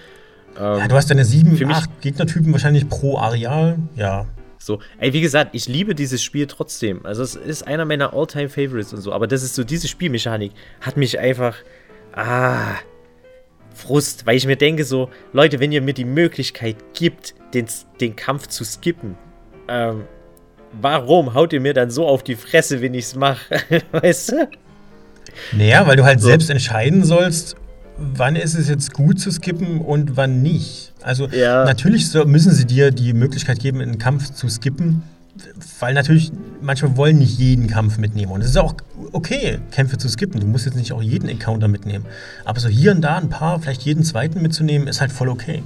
Ähm, 0.58 0.80
ja, 0.80 0.88
du 0.88 0.96
hast 0.96 1.10
deine 1.10 1.26
sieben, 1.26 1.60
acht 1.72 1.90
Gegnertypen 2.02 2.52
wahrscheinlich 2.52 2.88
pro 2.88 3.18
Areal, 3.18 3.80
ja. 3.96 4.26
So, 4.58 4.80
ey, 5.00 5.14
wie 5.14 5.22
gesagt, 5.22 5.54
ich 5.54 5.68
liebe 5.68 5.94
dieses 5.94 6.24
Spiel 6.24 6.48
trotzdem. 6.48 7.06
Also 7.06 7.22
es 7.22 7.36
ist 7.36 7.68
einer 7.68 7.86
meiner 7.86 8.14
Alltime 8.14 8.50
favorites 8.50 8.94
und 8.94 9.02
so, 9.02 9.14
aber 9.14 9.28
das 9.28 9.44
ist 9.44 9.56
so, 9.56 9.64
diese 9.64 9.88
Spielmechanik 9.88 10.54
hat 10.82 10.98
mich 10.98 11.20
einfach, 11.20 11.56
ah, 12.14 12.76
Frust, 13.76 14.26
weil 14.26 14.38
ich 14.38 14.48
mir 14.48 14.56
denke 14.56 14.86
so, 14.86 15.10
Leute, 15.34 15.60
wenn 15.60 15.72
ihr 15.72 15.82
mir 15.82 15.94
die 15.94 16.06
Möglichkeit 16.06 16.78
gibt, 16.94 17.36
den, 17.54 17.68
den 18.00 18.16
Kampf 18.16 18.48
zu 18.48 18.64
skippen, 18.64 19.18
ähm, 19.68 20.04
warum 20.82 21.34
haut 21.34 21.54
ihr 21.54 21.62
mir 21.62 21.74
dann 21.74 21.90
so 21.90 22.08
auf 22.08 22.24
die 22.24 22.36
Fresse, 22.36 22.82
wenn 22.82 22.94
ich's 22.94 23.16
mache? 23.16 23.62
weißt 23.92 24.32
du? 24.32 24.50
Naja, 25.54 25.86
weil 25.88 25.98
du 25.98 26.06
halt 26.06 26.22
so. 26.22 26.28
selbst 26.28 26.50
entscheiden 26.50 27.04
sollst, 27.04 27.56
wann 27.98 28.36
ist 28.36 28.56
es 28.56 28.70
jetzt 28.70 28.94
gut 28.94 29.20
zu 29.20 29.32
skippen 29.32 29.82
und 29.82 30.18
wann 30.18 30.42
nicht. 30.42 30.94
Also 31.02 31.28
ja. 31.28 31.66
natürlich 31.66 32.14
müssen 32.26 32.52
sie 32.52 32.66
dir 32.66 32.92
die 32.92 33.14
Möglichkeit 33.14 33.60
geben, 33.60 33.82
einen 33.82 33.98
Kampf 33.98 34.32
zu 34.32 34.50
skippen, 34.50 35.04
weil 35.80 35.94
natürlich 35.94 36.32
manchmal 36.62 36.98
wollen 36.98 37.20
nicht 37.20 37.38
jeden 37.38 37.68
Kampf 37.68 37.98
mitnehmen. 37.98 38.32
Und 38.32 38.42
es 38.42 38.48
ist 38.48 38.58
auch 38.58 38.76
okay, 39.12 39.60
Kämpfe 39.72 39.98
zu 39.98 40.10
skippen. 40.10 40.40
Du 40.40 40.48
musst 40.48 40.66
jetzt 40.66 40.76
nicht 40.76 40.94
auch 40.94 41.02
jeden 41.02 41.30
Encounter 41.30 41.68
mitnehmen. 41.68 42.06
Aber 42.46 42.60
so 42.60 42.70
hier 42.70 42.92
und 42.92 43.02
da 43.02 43.18
ein 43.18 43.30
paar, 43.30 43.60
vielleicht 43.60 43.84
jeden 43.84 44.04
zweiten 44.04 44.42
mitzunehmen, 44.42 44.88
ist 44.88 45.02
halt 45.02 45.12
voll 45.12 45.30
okay. 45.30 45.64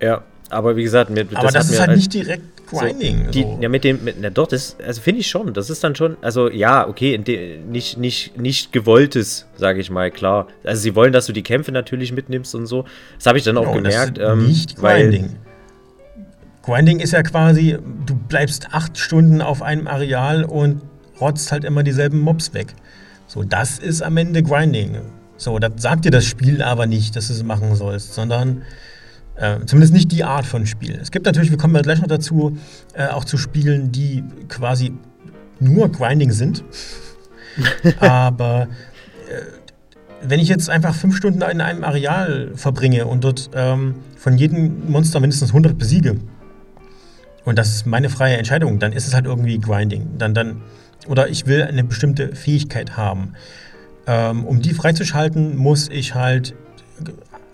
Ja, 0.00 0.22
aber 0.50 0.76
wie 0.76 0.84
gesagt, 0.84 1.10
mir, 1.10 1.24
das 1.24 1.36
aber 1.36 1.50
das 1.50 1.70
ist 1.70 1.80
halt, 1.80 1.88
halt 1.88 1.98
nicht 1.98 2.14
direkt 2.14 2.57
Grinding. 2.70 3.26
So, 3.26 3.30
die, 3.30 3.42
so. 3.42 3.58
Ja, 3.60 3.68
mit 3.68 3.84
dem, 3.84 4.04
mit, 4.04 4.16
na 4.20 4.30
doch, 4.30 4.46
das, 4.46 4.76
also 4.84 5.00
finde 5.00 5.20
ich 5.20 5.28
schon. 5.28 5.52
Das 5.54 5.70
ist 5.70 5.82
dann 5.82 5.94
schon, 5.94 6.16
also 6.20 6.50
ja, 6.50 6.86
okay, 6.86 7.18
de, 7.18 7.58
nicht, 7.58 7.98
nicht, 7.98 8.38
nicht 8.38 8.72
gewolltes, 8.72 9.46
sage 9.56 9.80
ich 9.80 9.90
mal, 9.90 10.10
klar. 10.10 10.48
Also 10.64 10.82
sie 10.82 10.94
wollen, 10.94 11.12
dass 11.12 11.26
du 11.26 11.32
die 11.32 11.42
Kämpfe 11.42 11.72
natürlich 11.72 12.12
mitnimmst 12.12 12.54
und 12.54 12.66
so. 12.66 12.84
Das 13.16 13.26
habe 13.26 13.38
ich 13.38 13.44
dann 13.44 13.56
auch 13.56 13.68
oh, 13.68 13.74
gemerkt. 13.74 14.18
Ähm, 14.18 14.46
nicht 14.46 14.76
Grinding. 14.76 15.36
Grinding 16.62 17.00
ist 17.00 17.12
ja 17.12 17.22
quasi, 17.22 17.78
du 18.04 18.14
bleibst 18.14 18.68
acht 18.72 18.98
Stunden 18.98 19.40
auf 19.40 19.62
einem 19.62 19.86
Areal 19.86 20.44
und 20.44 20.82
rotzt 21.20 21.50
halt 21.50 21.64
immer 21.64 21.82
dieselben 21.82 22.20
Mobs 22.20 22.52
weg. 22.52 22.74
So, 23.26 23.42
das 23.42 23.78
ist 23.78 24.02
am 24.02 24.16
Ende 24.16 24.42
Grinding. 24.42 24.98
So, 25.36 25.58
das 25.58 25.72
sagt 25.76 26.04
dir 26.04 26.10
das 26.10 26.24
Spiel 26.24 26.62
aber 26.62 26.86
nicht, 26.86 27.16
dass 27.16 27.28
du 27.28 27.32
es 27.32 27.42
machen 27.42 27.74
sollst, 27.74 28.14
sondern 28.14 28.62
äh, 29.38 29.64
zumindest 29.66 29.92
nicht 29.92 30.10
die 30.12 30.24
Art 30.24 30.46
von 30.46 30.66
Spiel. 30.66 30.98
Es 31.00 31.10
gibt 31.10 31.26
natürlich, 31.26 31.50
wir 31.50 31.58
kommen 31.58 31.74
ja 31.74 31.82
gleich 31.82 32.00
noch 32.00 32.08
dazu, 32.08 32.56
äh, 32.94 33.06
auch 33.06 33.24
zu 33.24 33.38
Spielen, 33.38 33.92
die 33.92 34.24
quasi 34.48 34.92
nur 35.60 35.90
Grinding 35.90 36.32
sind. 36.32 36.64
Aber 38.00 38.68
äh, 39.28 40.28
wenn 40.28 40.40
ich 40.40 40.48
jetzt 40.48 40.68
einfach 40.68 40.94
fünf 40.94 41.16
Stunden 41.16 41.42
in 41.42 41.60
einem 41.60 41.84
Areal 41.84 42.50
verbringe 42.54 43.06
und 43.06 43.22
dort 43.22 43.50
ähm, 43.54 43.96
von 44.16 44.36
jedem 44.36 44.90
Monster 44.90 45.20
mindestens 45.20 45.50
100 45.50 45.78
besiege, 45.78 46.16
und 47.44 47.58
das 47.58 47.68
ist 47.68 47.86
meine 47.86 48.10
freie 48.10 48.36
Entscheidung, 48.36 48.78
dann 48.78 48.92
ist 48.92 49.06
es 49.06 49.14
halt 49.14 49.24
irgendwie 49.24 49.58
Grinding. 49.58 50.18
Dann, 50.18 50.34
dann, 50.34 50.62
oder 51.06 51.28
ich 51.28 51.46
will 51.46 51.62
eine 51.62 51.84
bestimmte 51.84 52.34
Fähigkeit 52.34 52.96
haben. 52.96 53.34
Ähm, 54.06 54.44
um 54.44 54.60
die 54.60 54.74
freizuschalten, 54.74 55.56
muss 55.56 55.88
ich 55.88 56.14
halt 56.14 56.54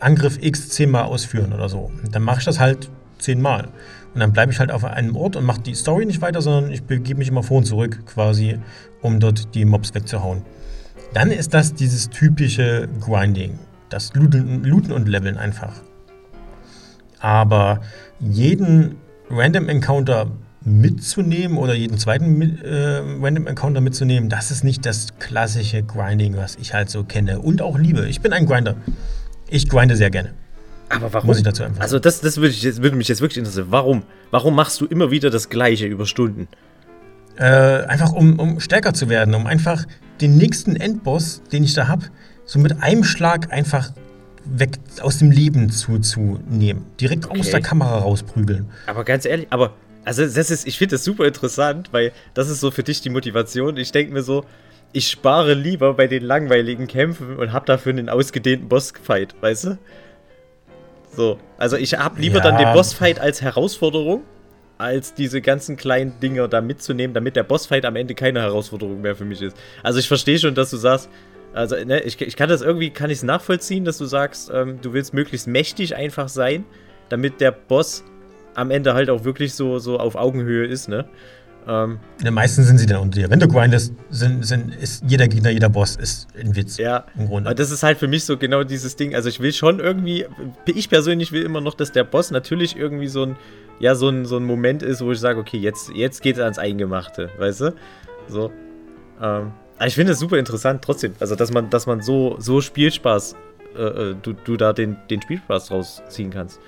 Angriff 0.01 0.39
X 0.41 0.69
zehnmal 0.71 1.05
ausführen 1.05 1.53
oder 1.53 1.69
so. 1.69 1.91
Dann 2.11 2.23
mache 2.23 2.41
ich 2.41 2.45
das 2.45 2.61
halt 2.61 2.91
zehnmal. 3.19 3.69
Und 4.15 4.21
dann 4.21 4.33
bleibe 4.33 4.53
ich 4.53 4.61
halt 4.61 4.71
auf 4.71 4.85
einem 4.85 5.17
Ort 5.17 5.35
und 5.37 5.45
mache 5.45 5.61
die 5.61 5.75
Story 5.75 6.07
nicht 6.07 6.23
weiter, 6.23 6.41
sondern 6.41 6.71
ich 6.71 6.85
begebe 6.85 7.19
mich 7.19 7.29
immer 7.29 7.43
vor 7.43 7.59
und 7.59 7.65
zurück 7.65 8.07
quasi, 8.07 8.59
um 9.03 9.19
dort 9.19 9.55
die 9.55 9.65
Mobs 9.65 9.95
wegzuhauen. 9.95 10.43
Dann 11.13 11.31
ist 11.31 11.55
das 11.55 11.75
dieses 11.75 12.11
typische 12.11 12.89
Grinding. 13.01 13.59
Das 13.89 14.13
Looten, 14.15 14.93
und 14.93 15.09
Leveln 15.09 15.37
einfach. 15.37 15.83
Aber 17.21 17.81
jeden 18.21 18.97
Random 19.31 19.69
Encounter 19.69 20.27
mitzunehmen 20.65 21.59
oder 21.59 21.75
jeden 21.75 21.99
zweiten 21.99 22.41
äh, 22.63 23.03
Random 23.21 23.47
Encounter 23.47 23.81
mitzunehmen, 23.81 24.29
das 24.29 24.51
ist 24.51 24.65
nicht 24.65 24.87
das 24.87 25.19
klassische 25.19 25.83
Grinding, 25.83 26.37
was 26.37 26.57
ich 26.57 26.75
halt 26.75 26.91
so 26.91 27.05
kenne 27.05 27.41
und 27.41 27.63
auch 27.63 27.79
liebe. 27.79 28.09
Ich 28.09 28.21
bin 28.21 28.33
ein 28.33 28.47
Grinder. 28.47 28.77
Ich 29.49 29.69
grinde 29.69 29.97
sehr 29.97 30.11
gerne. 30.11 30.33
Aber 30.89 31.13
warum? 31.13 31.27
Muss 31.27 31.39
ich 31.39 31.43
dazu 31.43 31.65
einfach 31.65 31.83
Also, 31.83 31.99
das, 31.99 32.21
das 32.21 32.37
würde, 32.37 32.49
ich, 32.49 32.83
würde 32.83 32.97
mich 32.97 33.09
jetzt 33.09 33.21
wirklich 33.21 33.39
interessieren. 33.39 33.67
Warum? 33.71 34.03
Warum 34.31 34.55
machst 34.55 34.81
du 34.81 34.87
immer 34.87 35.11
wieder 35.11 35.31
das 35.31 35.49
Gleiche 35.49 35.87
über 35.87 36.07
Stunden? 36.07 36.49
Äh, 37.37 37.45
einfach 37.45 38.13
um, 38.13 38.39
um 38.39 38.61
stärker 38.61 38.95
zu 38.95 39.09
werden, 39.09 39.35
um 39.35 39.47
einfach 39.47 39.85
den 40.21 40.37
nächsten 40.37 40.77
Endboss, 40.77 41.43
den 41.53 41.65
ich 41.65 41.75
da 41.75 41.89
habe, 41.89 42.07
so 42.45 42.59
mit 42.59 42.83
einem 42.83 43.03
Schlag 43.03 43.53
einfach 43.53 43.91
weg 44.45 44.79
aus 45.01 45.19
dem 45.19 45.31
Leben 45.31 45.71
zuzunehmen. 45.71 46.85
Direkt 47.01 47.27
okay. 47.27 47.41
aus 47.41 47.51
der 47.51 47.61
Kamera 47.61 47.99
rausprügeln. 47.99 48.69
Aber 48.87 49.05
ganz 49.05 49.25
ehrlich, 49.25 49.47
aber 49.51 49.73
also 50.05 50.27
das 50.27 50.51
ist, 50.51 50.67
ich 50.67 50.77
finde 50.79 50.97
das 50.97 51.05
super 51.05 51.27
interessant, 51.27 51.89
weil 51.93 52.13
das 52.35 52.51
ist 52.51 52.61
so 52.61 52.71
für 52.71 52.83
dich 52.83 53.01
die 53.01 53.11
Motivation. 53.11 53.77
Ich 53.79 53.91
denke 53.91 54.13
mir 54.13 54.23
so, 54.23 54.45
ich 54.95 55.09
spare 55.09 55.55
lieber 55.55 55.95
bei 55.95 56.07
den 56.07 56.23
langweiligen 56.23 56.87
Kämpfen 56.87 57.37
und 57.37 57.53
habe 57.53 57.67
dafür 57.67 57.93
einen 57.93 58.09
ausgedehnten 58.09 58.69
Bossfight, 58.69 59.35
weißt 59.41 59.65
du? 59.65 59.79
So, 61.13 61.39
also 61.59 61.77
ich 61.77 61.99
habe 61.99 62.21
lieber 62.21 62.39
ja. 62.39 62.45
dann 62.45 62.59
den 62.59 62.73
Bossfight 62.73 63.21
als 63.21 63.43
Herausforderung, 63.43 64.23
als 64.79 65.13
diese 65.13 65.41
ganzen 65.41 65.77
kleinen 65.77 66.19
Dinger 66.21 66.47
da 66.47 66.61
mitzunehmen, 66.61 67.13
damit 67.13 67.35
der 67.35 67.43
Bossfight 67.43 67.85
am 67.85 67.97
Ende 67.97 68.15
keine 68.15 68.41
Herausforderung 68.41 69.01
mehr 69.01 69.17
für 69.17 69.25
mich 69.25 69.43
ist. 69.43 69.57
Also 69.83 69.99
ich 69.99 70.07
verstehe 70.07 70.39
schon, 70.39 70.55
dass 70.55 70.71
du 70.71 70.77
sagst, 70.77 71.09
also 71.53 71.77
ne, 71.77 72.01
ich, 72.03 72.21
ich 72.21 72.37
kann 72.37 72.49
das 72.49 72.63
irgendwie, 72.63 72.91
kann 72.91 73.11
ich 73.11 73.19
es 73.19 73.23
nachvollziehen, 73.25 73.85
dass 73.85 73.99
du 73.99 74.05
sagst, 74.05 74.51
ähm, 74.55 74.81
du 74.81 74.93
willst 74.93 75.13
möglichst 75.13 75.49
mächtig 75.49 75.97
einfach 75.97 76.29
sein, 76.29 76.65
damit 77.09 77.41
der 77.41 77.51
Boss 77.51 78.05
am 78.55 78.71
Ende 78.71 78.95
halt 78.95 79.11
auch 79.11 79.25
wirklich 79.25 79.55
so, 79.55 79.81
so 79.81 79.99
auf 79.99 80.15
Augenhöhe 80.15 80.67
ist, 80.67 80.89
ne? 80.89 81.09
Ähm, 81.67 81.99
ja, 82.23 82.31
meistens 82.31 82.67
sind 82.67 82.79
sie 82.79 82.87
dann 82.87 83.01
unter 83.01 83.21
dir. 83.21 83.31
Wenn 83.31 83.41
du 83.41 83.49
grindest, 83.49 83.95
sind, 84.11 84.45
sind, 84.45 84.75
ist 84.75 85.03
jeder 85.07 85.29
Gegner, 85.29 85.51
jeder 85.51 85.71
Boss 85.71 85.97
ist 85.97 86.29
ein 86.39 86.55
Witz. 86.55 86.77
Ja, 86.77 87.05
im 87.17 87.27
Grunde. 87.27 87.49
Aber 87.49 87.55
das 87.55 87.71
ist 87.71 87.83
halt 87.83 87.99
für 87.99 88.09
mich 88.09 88.25
so 88.25 88.37
genau 88.37 88.65
dieses 88.65 88.97
Ding. 88.97 89.15
Also 89.15 89.29
ich 89.29 89.41
will 89.41 89.53
schon 89.53 89.81
irgendwie, 89.81 90.27
ich 90.67 90.91
persönlich 90.91 91.33
will 91.33 91.43
immer 91.43 91.61
noch, 91.61 91.75
dass 91.75 91.93
der 91.93 92.05
Boss 92.05 92.31
natürlich 92.31 92.77
irgendwie 92.77 93.09
so 93.09 93.25
ein, 93.25 93.37
ja, 93.81 93.95
so 93.95 94.09
ein, 94.09 94.27
so 94.27 94.37
ein 94.37 94.45
Moment 94.45 94.83
ist, 94.83 95.01
wo 95.01 95.13
ich 95.13 95.21
sage, 95.21 95.41
okay, 95.41 95.59
jetzt, 95.59 95.91
jetzt 95.95 96.23
geht 96.23 96.37
es 96.37 96.43
ans 96.43 96.59
Eingemachte, 96.59 97.31
weißt 97.39 97.61
du? 97.63 97.75
So. 98.29 98.53
Ähm, 99.21 99.53
aber 99.77 99.87
ich 99.87 99.95
finde 99.95 100.13
es 100.13 100.19
super 100.19 100.39
interessant 100.39 100.83
trotzdem. 100.83 101.15
Also, 101.19 101.35
dass 101.35 101.53
man, 101.53 101.71
dass 101.71 101.87
man 101.87 102.03
so, 102.03 102.37
so 102.39 102.61
Spielspaß, 102.61 103.37
äh, 103.77 103.83
äh 103.83 104.17
du, 104.21 104.35
du 104.35 104.57
da 104.57 104.73
den, 104.73 104.97
den 105.11 105.23
Spielspaß 105.23 105.67
draus 105.67 106.03
ziehen 106.09 106.31
kannst. 106.31 106.61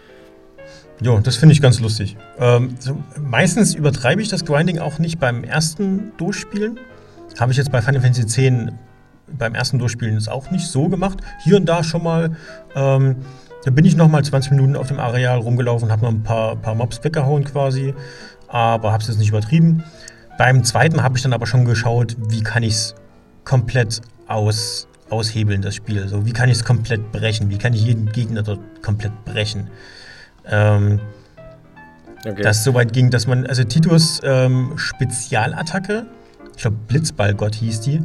Jo, 1.01 1.21
das 1.21 1.37
finde 1.37 1.53
ich 1.53 1.61
ganz 1.61 1.81
lustig. 1.81 2.17
Ähm, 2.39 2.77
so, 2.79 2.97
meistens 3.21 3.75
übertreibe 3.75 4.23
ich 4.23 4.29
das 4.29 4.45
Grinding 4.45 4.79
auch 4.79 4.99
nicht 4.99 5.19
beim 5.19 5.45
ersten 5.45 6.13
Durchspielen. 6.17 6.79
Habe 7.39 7.53
ich 7.53 7.59
jetzt 7.59 7.71
bei 7.71 7.83
Final 7.83 8.01
Fantasy 8.01 8.47
X 8.47 8.73
beim 9.39 9.55
ersten 9.55 9.79
Durchspielen 9.79 10.15
jetzt 10.15 10.31
auch 10.31 10.51
nicht 10.51 10.67
so 10.67 10.89
gemacht. 10.89 11.19
Hier 11.43 11.57
und 11.57 11.67
da 11.67 11.85
schon 11.85 12.03
mal. 12.03 12.37
Ähm, 12.75 13.17
da 13.65 13.73
bin 13.73 13.85
ich 13.85 13.97
noch 13.97 14.09
mal 14.09 14.25
20 14.25 14.53
Minuten 14.53 14.77
auf 14.77 14.89
dem 14.89 15.01
Areal 15.01 15.39
rumgelaufen, 15.39 15.91
habe 15.91 16.03
noch 16.03 16.13
ein 16.13 16.23
paar, 16.23 16.55
paar 16.55 16.77
Mobs 16.77 17.03
weggehauen 17.03 17.43
quasi, 17.43 17.95
aber 18.47 18.93
habe 18.93 19.03
es 19.03 19.09
jetzt 19.09 19.19
nicht 19.19 19.31
übertrieben. 19.31 19.83
Beim 20.39 20.63
zweiten 20.63 21.03
habe 21.03 21.17
ich 21.17 21.23
dann 21.25 21.33
aber 21.33 21.47
schon 21.47 21.65
geschaut, 21.65 22.17
wie 22.29 22.43
kann 22.43 22.63
ich 22.63 22.75
es 22.75 22.95
komplett 23.45 24.03
aus, 24.29 24.87
aushebeln, 25.11 25.63
das 25.63 25.75
Spiel. 25.75 26.07
So, 26.07 26.25
wie 26.25 26.33
kann 26.33 26.49
ich 26.49 26.59
es 26.59 26.65
komplett 26.65 27.11
brechen? 27.11 27.51
Wie 27.51 27.59
kann 27.59 27.73
ich 27.73 27.83
jeden 27.83 28.13
Gegner 28.13 28.45
dort 28.45 28.61
komplett 28.83 29.25
brechen? 29.25 29.69
Ähm, 30.49 31.01
okay. 32.25 32.43
Das 32.43 32.65
so 32.65 32.75
weit 32.75 32.93
ging, 32.93 33.11
dass 33.11 33.27
man, 33.27 33.47
also 33.47 33.65
Titus 33.65 34.21
ähm, 34.25 34.73
Spezialattacke, 34.77 36.07
ich 36.55 36.63
glaube 36.63 36.77
Blitzballgott 36.87 37.55
hieß 37.55 37.81
die, 37.81 38.03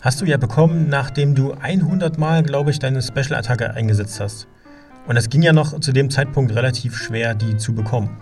hast 0.00 0.20
du 0.20 0.24
ja 0.24 0.36
bekommen, 0.36 0.88
nachdem 0.88 1.34
du 1.34 1.52
100 1.52 2.18
Mal, 2.18 2.42
glaube 2.42 2.70
ich, 2.70 2.78
deine 2.78 3.02
Special-Attacke 3.02 3.74
eingesetzt 3.74 4.20
hast. 4.20 4.46
Und 5.06 5.16
es 5.16 5.28
ging 5.28 5.42
ja 5.42 5.52
noch 5.52 5.78
zu 5.80 5.92
dem 5.92 6.10
Zeitpunkt 6.10 6.54
relativ 6.54 6.96
schwer, 6.96 7.34
die 7.34 7.56
zu 7.56 7.74
bekommen. 7.74 8.16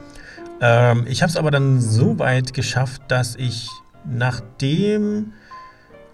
Ähm, 0.61 1.05
ich 1.07 1.23
habe 1.23 1.31
es 1.31 1.37
aber 1.37 1.51
dann 1.51 1.81
so 1.81 2.19
weit 2.19 2.55
geschafft, 2.55 3.03
dass 3.09 3.37
ich 3.37 3.69
nachdem 4.05 5.33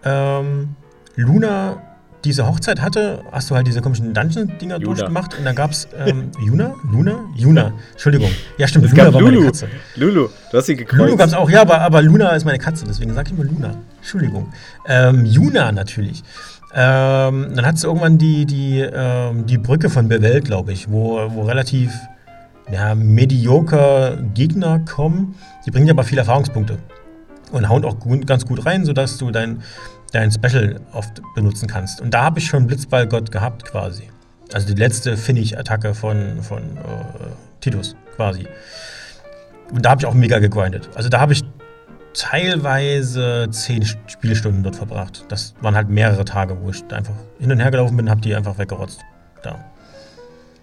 ähm, 0.04 0.76
Luna 1.16 1.82
diese 2.24 2.46
Hochzeit 2.46 2.80
hatte, 2.80 3.22
hast 3.30 3.50
du 3.50 3.54
halt 3.54 3.66
diese 3.66 3.80
komischen 3.80 4.14
Dungeon-Dinger 4.14 4.78
durchgemacht 4.78 5.38
und 5.38 5.44
dann 5.44 5.54
gab 5.54 5.70
es 5.70 5.88
ähm, 6.06 6.30
Juna? 6.44 6.74
Luna? 6.90 7.24
Juna, 7.34 7.72
Entschuldigung. 7.92 8.30
Ja, 8.58 8.66
stimmt, 8.66 8.86
es 8.86 8.92
Luna 8.92 9.12
war 9.12 9.20
Lulu. 9.20 9.34
meine 9.34 9.46
Katze. 9.46 9.68
Lulu, 9.96 10.28
du 10.50 10.58
hast 10.58 10.66
sie 10.66 10.76
gekreuzt. 10.76 11.00
Lulu 11.00 11.16
gab 11.16 11.28
es 11.28 11.34
auch, 11.34 11.50
ja, 11.50 11.60
aber, 11.60 11.80
aber 11.80 12.02
Luna 12.02 12.30
ist 12.30 12.44
meine 12.44 12.58
Katze, 12.58 12.84
deswegen 12.86 13.12
sage 13.14 13.30
ich 13.32 13.38
immer 13.38 13.48
Luna. 13.50 13.74
Entschuldigung. 13.98 14.52
Ähm, 14.86 15.24
Juna 15.24 15.72
natürlich. 15.72 16.22
Ähm, 16.74 17.52
dann 17.54 17.66
hat 17.66 17.78
sie 17.78 17.86
irgendwann 17.86 18.18
die, 18.18 18.46
die, 18.46 18.80
ähm, 18.80 19.46
die 19.46 19.58
Brücke 19.58 19.90
von 19.90 20.08
Bevel, 20.08 20.40
glaube 20.40 20.72
ich, 20.72 20.90
wo, 20.90 21.20
wo 21.30 21.42
relativ 21.42 21.92
ja, 22.72 22.94
mediocre 22.94 24.18
Gegner 24.34 24.80
kommen. 24.80 25.36
Die 25.66 25.70
bringen 25.70 25.86
dir 25.86 25.92
aber 25.92 26.04
viele 26.04 26.22
Erfahrungspunkte 26.22 26.78
und 27.52 27.68
hauen 27.68 27.84
auch 27.84 27.96
ganz 28.26 28.46
gut 28.46 28.66
rein, 28.66 28.84
sodass 28.84 29.18
du 29.18 29.30
dein 29.30 29.62
dein 30.14 30.30
Special 30.30 30.80
oft 30.92 31.20
benutzen 31.34 31.68
kannst. 31.68 32.00
Und 32.00 32.12
da 32.12 32.22
habe 32.22 32.38
ich 32.38 32.46
schon 32.46 32.66
Blitzballgott 32.66 33.32
gehabt 33.32 33.64
quasi. 33.64 34.10
Also 34.52 34.66
die 34.72 34.78
letzte 34.80 35.16
Finish-Attacke 35.16 35.94
von, 35.94 36.42
von 36.42 36.62
äh, 36.76 37.60
Titus 37.60 37.96
quasi. 38.14 38.46
Und 39.72 39.84
da 39.84 39.90
habe 39.90 40.00
ich 40.00 40.06
auch 40.06 40.14
mega 40.14 40.38
gegrindet. 40.38 40.88
Also 40.94 41.08
da 41.08 41.20
habe 41.20 41.32
ich 41.32 41.42
teilweise 42.12 43.48
zehn 43.50 43.84
Spielstunden 43.84 44.62
dort 44.62 44.76
verbracht. 44.76 45.24
Das 45.28 45.54
waren 45.60 45.74
halt 45.74 45.88
mehrere 45.88 46.24
Tage, 46.24 46.56
wo 46.60 46.70
ich 46.70 46.84
einfach 46.92 47.14
hin 47.40 47.50
und 47.50 47.58
her 47.58 47.70
gelaufen 47.70 47.96
bin, 47.96 48.08
habe 48.08 48.20
die 48.20 48.34
einfach 48.34 48.56
weggerotzt. 48.58 49.00
Da. 49.42 49.64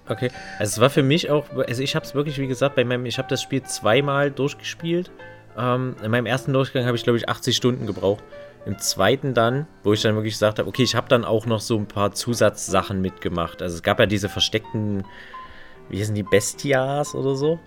Okay, 0.07 0.31
also 0.59 0.71
es 0.71 0.79
war 0.79 0.89
für 0.89 1.03
mich 1.03 1.29
auch, 1.29 1.45
also 1.67 1.83
ich 1.83 1.95
habe 1.95 2.05
es 2.05 2.15
wirklich, 2.15 2.37
wie 2.39 2.47
gesagt, 2.47 2.75
bei 2.75 2.83
meinem, 2.83 3.05
ich 3.05 3.17
habe 3.17 3.27
das 3.27 3.41
Spiel 3.41 3.63
zweimal 3.63 4.31
durchgespielt. 4.31 5.11
Ähm, 5.57 5.95
in 6.01 6.11
meinem 6.11 6.25
ersten 6.25 6.53
Durchgang 6.53 6.85
habe 6.85 6.95
ich, 6.95 7.03
glaube 7.03 7.17
ich, 7.17 7.27
80 7.27 7.55
Stunden 7.55 7.85
gebraucht. 7.85 8.23
Im 8.65 8.77
zweiten 8.77 9.33
dann, 9.33 9.65
wo 9.83 9.93
ich 9.93 10.01
dann 10.03 10.13
wirklich 10.15 10.33
gesagt 10.33 10.59
habe, 10.59 10.69
okay, 10.69 10.83
ich 10.83 10.95
habe 10.95 11.07
dann 11.09 11.25
auch 11.25 11.45
noch 11.47 11.59
so 11.59 11.77
ein 11.77 11.87
paar 11.87 12.11
Zusatzsachen 12.11 13.01
mitgemacht. 13.01 13.61
Also 13.61 13.75
es 13.75 13.83
gab 13.83 13.99
ja 13.99 14.05
diese 14.05 14.29
versteckten, 14.29 15.03
wie 15.89 15.99
heißen 15.99 16.13
die, 16.13 16.23
Bestias 16.23 17.15
oder 17.15 17.35
so? 17.35 17.59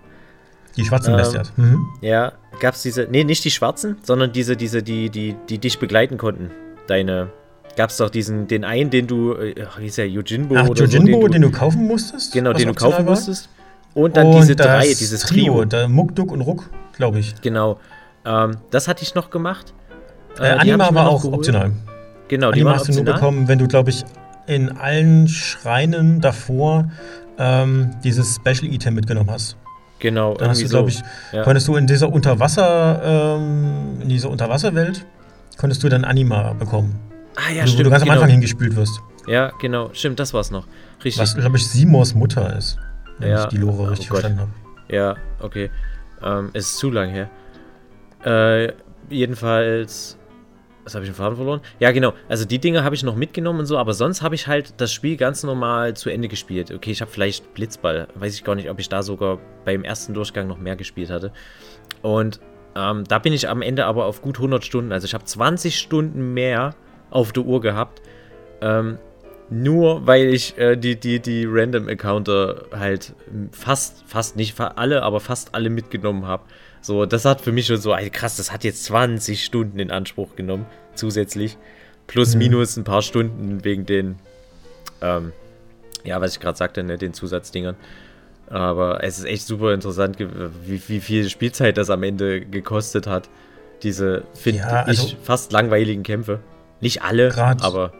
Die 0.76 0.84
schwarzen 0.84 1.12
Ähm, 1.14 1.16
Bestias. 1.18 1.52
Mhm. 1.56 1.86
Ja, 2.00 2.32
gab's 2.60 2.82
diese. 2.82 3.08
Nee, 3.10 3.24
nicht 3.24 3.44
die 3.44 3.50
schwarzen, 3.50 3.96
sondern 4.02 4.32
diese, 4.32 4.56
diese, 4.56 4.82
die, 4.82 5.10
die, 5.10 5.34
die 5.48 5.58
dich 5.58 5.78
begleiten 5.78 6.16
konnten. 6.16 6.50
Deine. 6.86 7.30
Gab's 7.76 7.96
doch 7.96 8.10
diesen, 8.10 8.46
den 8.46 8.64
einen, 8.64 8.90
den 8.90 9.06
du. 9.08 9.32
äh, 9.34 9.54
Ach, 9.68 9.80
wie 9.80 9.86
ist 9.86 9.98
der? 9.98 10.08
Yojinbo 10.08 10.54
Ach, 10.56 10.68
oder 10.68 10.84
Jojinbo, 10.84 11.22
so. 11.22 11.28
den 11.28 11.42
du 11.42 11.50
kaufen 11.50 11.86
musstest? 11.88 12.32
Genau, 12.32 12.52
den 12.52 12.68
du 12.68 12.74
kaufen 12.74 13.04
war. 13.04 13.14
musstest. 13.14 13.48
Und 13.94 14.16
dann 14.16 14.28
Und 14.28 14.36
diese 14.36 14.54
drei, 14.56 14.86
dieses 14.86 15.22
Trio. 15.22 15.64
Der 15.64 15.88
Muck, 15.88 16.14
Duck 16.14 16.30
und 16.30 16.40
Ruck, 16.40 16.70
glaube 16.92 17.18
ich. 17.18 17.40
Genau. 17.40 17.80
Ähm, 18.24 18.56
das 18.70 18.88
hatte 18.88 19.02
ich 19.02 19.14
noch 19.14 19.30
gemacht. 19.30 19.74
Äh, 20.38 20.50
hab 20.52 20.60
Anima 20.60 20.94
war 20.94 21.08
auch 21.08 21.22
geholt. 21.22 21.38
optional. 21.38 21.72
Genau, 22.28 22.50
die 22.52 22.60
Anima 22.60 22.74
hast 22.76 22.88
du 22.88 22.92
nur 22.92 23.04
bekommen, 23.04 23.48
wenn 23.48 23.58
du, 23.58 23.68
glaube 23.68 23.90
ich, 23.90 24.04
in 24.46 24.76
allen 24.76 25.28
Schreinen 25.28 26.20
davor 26.20 26.90
ähm, 27.38 27.90
dieses 28.02 28.36
Special 28.36 28.72
Item 28.72 28.94
mitgenommen 28.94 29.30
hast. 29.30 29.56
Genau, 30.00 30.34
Dann 30.34 30.50
hast 30.50 30.60
du, 30.62 30.68
glaube 30.68 30.90
so. 30.90 30.98
ich, 31.00 31.04
Ja. 31.34 31.42
konntest 31.44 31.66
du 31.68 31.76
in 31.76 31.86
dieser 31.86 32.12
Unterwasser, 32.12 33.36
ähm, 33.38 34.00
in 34.02 34.08
dieser 34.08 34.28
Unterwasserwelt, 34.30 35.04
konntest 35.58 35.82
du 35.82 35.88
dann 35.88 36.04
Anima 36.04 36.52
bekommen. 36.52 36.98
Ah 37.36 37.50
ja, 37.52 37.62
wo, 37.62 37.66
du- 37.66 37.66
wo 37.66 37.66
stimmt. 37.68 37.86
du 37.86 37.90
ganz 37.90 38.02
am 38.02 38.08
genau. 38.08 38.14
Anfang 38.20 38.30
hingespült 38.30 38.76
wirst. 38.76 39.00
Ja, 39.26 39.50
genau, 39.60 39.90
stimmt, 39.94 40.20
das 40.20 40.34
war's 40.34 40.50
noch. 40.50 40.66
Richtig. 41.04 41.22
Was, 41.22 41.34
glaube 41.36 41.56
ich, 41.56 41.66
Simors 41.66 42.14
Mutter 42.14 42.56
ist. 42.56 42.78
Wenn 43.18 43.30
Ja. 43.30 43.44
ich 43.44 43.48
die 43.48 43.56
Lore 43.56 43.82
Oh 43.82 43.84
richtig 43.86 44.08
Gott. 44.10 44.20
verstanden 44.20 44.40
habe. 44.40 44.94
Ja, 44.94 45.16
okay. 45.40 45.70
Ähm, 46.22 46.50
es 46.52 46.66
ist 46.66 46.78
zu 46.78 46.90
lang 46.90 47.10
her. 47.10 47.30
Äh, 48.24 48.72
jedenfalls. 49.08 50.18
Was 50.84 50.94
habe 50.94 51.04
ich 51.04 51.10
den 51.10 51.16
Faden 51.16 51.36
verloren? 51.36 51.60
Ja, 51.80 51.92
genau. 51.92 52.12
Also 52.28 52.44
die 52.44 52.58
Dinge 52.58 52.84
habe 52.84 52.94
ich 52.94 53.02
noch 53.02 53.16
mitgenommen 53.16 53.60
und 53.60 53.66
so, 53.66 53.78
aber 53.78 53.94
sonst 53.94 54.22
habe 54.22 54.34
ich 54.34 54.46
halt 54.46 54.74
das 54.80 54.92
Spiel 54.92 55.16
ganz 55.16 55.42
normal 55.42 55.94
zu 55.94 56.10
Ende 56.10 56.28
gespielt. 56.28 56.70
Okay, 56.70 56.90
ich 56.90 57.00
habe 57.00 57.10
vielleicht 57.10 57.54
Blitzball. 57.54 58.08
Weiß 58.14 58.34
ich 58.34 58.44
gar 58.44 58.54
nicht, 58.54 58.68
ob 58.68 58.78
ich 58.78 58.88
da 58.88 59.02
sogar 59.02 59.38
beim 59.64 59.82
ersten 59.82 60.12
Durchgang 60.12 60.46
noch 60.46 60.58
mehr 60.58 60.76
gespielt 60.76 61.10
hatte. 61.10 61.32
Und 62.02 62.40
ähm, 62.76 63.04
da 63.04 63.18
bin 63.18 63.32
ich 63.32 63.48
am 63.48 63.62
Ende 63.62 63.86
aber 63.86 64.04
auf 64.04 64.20
gut 64.20 64.36
100 64.36 64.64
Stunden. 64.64 64.92
Also 64.92 65.06
ich 65.06 65.14
habe 65.14 65.24
20 65.24 65.78
Stunden 65.78 66.34
mehr 66.34 66.74
auf 67.10 67.32
der 67.32 67.44
Uhr 67.44 67.60
gehabt. 67.60 68.02
Ähm, 68.60 68.98
nur 69.50 70.06
weil 70.06 70.26
ich 70.28 70.56
äh, 70.58 70.76
die, 70.76 70.98
die, 70.98 71.20
die 71.20 71.46
Random 71.46 71.88
Encounter 71.88 72.66
halt 72.72 73.14
fast, 73.52 74.04
fast 74.06 74.36
nicht 74.36 74.58
alle, 74.58 75.02
aber 75.02 75.20
fast 75.20 75.54
alle 75.54 75.70
mitgenommen 75.70 76.26
habe. 76.26 76.44
So, 76.84 77.06
das 77.06 77.24
hat 77.24 77.40
für 77.40 77.50
mich 77.50 77.64
schon 77.66 77.78
so, 77.78 77.94
ey, 77.94 78.10
krass, 78.10 78.36
das 78.36 78.52
hat 78.52 78.62
jetzt 78.62 78.84
20 78.84 79.42
Stunden 79.42 79.78
in 79.78 79.90
Anspruch 79.90 80.36
genommen, 80.36 80.66
zusätzlich. 80.94 81.56
Plus, 82.06 82.34
Mhm. 82.34 82.38
minus 82.40 82.76
ein 82.76 82.84
paar 82.84 83.00
Stunden 83.00 83.64
wegen 83.64 83.86
den, 83.86 84.16
ähm, 85.00 85.32
ja, 86.04 86.20
was 86.20 86.32
ich 86.34 86.40
gerade 86.40 86.58
sagte, 86.58 86.82
ne, 86.84 86.98
den 86.98 87.14
Zusatzdingern. 87.14 87.74
Aber 88.50 89.02
es 89.02 89.18
ist 89.18 89.24
echt 89.24 89.46
super 89.46 89.72
interessant, 89.72 90.18
wie, 90.18 90.82
wie 90.86 91.00
viel 91.00 91.30
Spielzeit 91.30 91.78
das 91.78 91.88
am 91.88 92.02
Ende 92.02 92.42
gekostet 92.44 93.06
hat. 93.06 93.30
Diese, 93.82 94.24
finde 94.34 94.60
Ja, 94.60 94.82
also- 94.82 95.06
ich, 95.06 95.16
fast 95.22 95.52
langweiligen 95.52 96.02
Kämpfe. 96.02 96.40
Nicht 96.82 97.00
alle, 97.02 97.30
Grad- 97.30 97.62
aber 97.62 97.92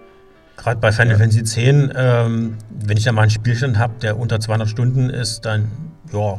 Gerade 0.59 0.79
bei 0.79 0.93
Final 0.93 1.13
Ja. 1.15 1.19
Fantasy 1.19 1.41
X, 1.41 1.57
ähm, 1.97 2.59
wenn 2.71 2.97
ich 2.99 3.05
da 3.05 3.13
mal 3.13 3.23
einen 3.23 3.31
Spielstand 3.31 3.79
habe, 3.79 3.95
der 4.03 4.19
unter 4.19 4.39
200 4.39 4.69
Stunden 4.69 5.09
ist, 5.09 5.41
dann, 5.47 5.71
ja, 6.13 6.39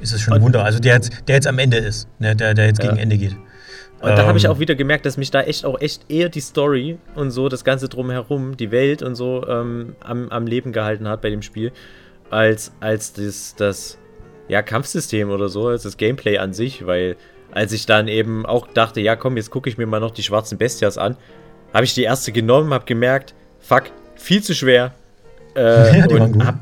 ist 0.00 0.12
es 0.12 0.20
schon 0.20 0.32
ein 0.34 0.38
Und- 0.38 0.46
Wunder. 0.46 0.64
Also 0.64 0.78
der 0.78 0.94
jetzt, 0.94 1.12
der 1.28 1.36
jetzt 1.36 1.46
am 1.46 1.58
Ende 1.58 1.76
ist, 1.78 2.08
ne, 2.18 2.34
der, 2.36 2.54
der 2.54 2.66
jetzt 2.66 2.82
Ja. 2.82 2.88
gegen 2.90 2.98
Ende 3.00 3.16
geht. 3.18 3.36
Und 4.02 4.08
da 4.16 4.26
habe 4.26 4.38
ich 4.38 4.44
Ähm, 4.44 4.50
auch 4.52 4.58
wieder 4.58 4.74
gemerkt, 4.74 5.04
dass 5.04 5.18
mich 5.18 5.30
da 5.30 5.42
echt 5.42 5.66
auch 5.66 5.78
echt 5.78 6.10
eher 6.10 6.30
die 6.30 6.40
Story 6.40 6.98
und 7.16 7.30
so, 7.32 7.50
das 7.50 7.64
Ganze 7.64 7.86
drumherum, 7.88 8.56
die 8.56 8.70
Welt 8.70 9.02
und 9.02 9.14
so 9.14 9.46
ähm, 9.46 9.94
am, 10.00 10.30
am 10.30 10.46
Leben 10.46 10.72
gehalten 10.72 11.06
hat 11.06 11.20
bei 11.20 11.28
dem 11.28 11.42
Spiel, 11.42 11.70
als, 12.30 12.72
als 12.80 13.12
das, 13.12 13.54
das 13.56 13.98
ja, 14.48 14.62
Kampfsystem 14.62 15.28
oder 15.30 15.50
so, 15.50 15.68
als 15.68 15.82
das 15.82 15.98
Gameplay 15.98 16.38
an 16.38 16.54
sich, 16.54 16.86
weil 16.86 17.16
als 17.52 17.72
ich 17.72 17.84
dann 17.84 18.08
eben 18.08 18.46
auch 18.46 18.68
dachte, 18.68 19.00
ja 19.02 19.16
komm, 19.16 19.36
jetzt 19.36 19.50
gucke 19.50 19.68
ich 19.68 19.76
mir 19.76 19.86
mal 19.86 20.00
noch 20.00 20.12
die 20.12 20.22
schwarzen 20.22 20.56
Bestias 20.56 20.96
an, 20.96 21.16
habe 21.74 21.84
ich 21.84 21.92
die 21.92 22.02
erste 22.04 22.32
genommen, 22.32 22.72
habe 22.72 22.86
gemerkt, 22.86 23.34
fuck, 23.58 23.84
viel 24.16 24.42
zu 24.42 24.54
schwer 24.54 24.94
äh, 25.56 25.98
Ja, 25.98 26.06
und 26.06 26.46
hab, 26.46 26.58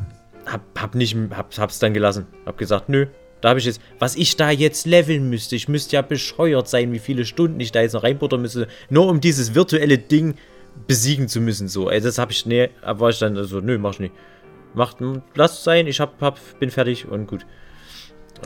hab, 0.46 0.60
hab 0.76 0.94
nicht, 0.96 1.16
hab, 1.30 1.56
hab's 1.56 1.78
dann 1.78 1.94
gelassen, 1.94 2.26
hab 2.46 2.58
gesagt, 2.58 2.88
nö, 2.88 3.06
da 3.40 3.50
habe 3.50 3.58
ich 3.58 3.66
jetzt, 3.66 3.80
was 3.98 4.16
ich 4.16 4.36
da 4.36 4.50
jetzt 4.50 4.86
leveln 4.86 5.28
müsste, 5.30 5.56
ich 5.56 5.68
müsste 5.68 5.96
ja 5.96 6.02
bescheuert 6.02 6.68
sein, 6.68 6.92
wie 6.92 6.98
viele 6.98 7.24
Stunden 7.24 7.60
ich 7.60 7.72
da 7.72 7.80
jetzt 7.80 7.92
noch 7.92 8.02
reinbuttern 8.02 8.42
müsste, 8.42 8.68
nur 8.90 9.08
um 9.08 9.20
dieses 9.20 9.54
virtuelle 9.54 9.98
Ding 9.98 10.34
besiegen 10.86 11.28
zu 11.28 11.40
müssen, 11.40 11.68
so. 11.68 11.90
Ey, 11.90 12.00
das 12.00 12.18
habe 12.18 12.32
ich, 12.32 12.46
nee, 12.46 12.70
war 12.82 13.10
ich 13.10 13.18
dann 13.18 13.42
so, 13.44 13.60
nö, 13.60 13.78
mach 13.78 13.94
ich 13.94 14.00
nicht. 14.00 14.14
Macht, 14.74 14.98
lass 15.34 15.58
es 15.58 15.64
sein, 15.64 15.86
ich 15.86 15.98
hab, 15.98 16.20
hab, 16.20 16.38
bin 16.60 16.70
fertig 16.70 17.08
und 17.08 17.26
gut. 17.26 17.46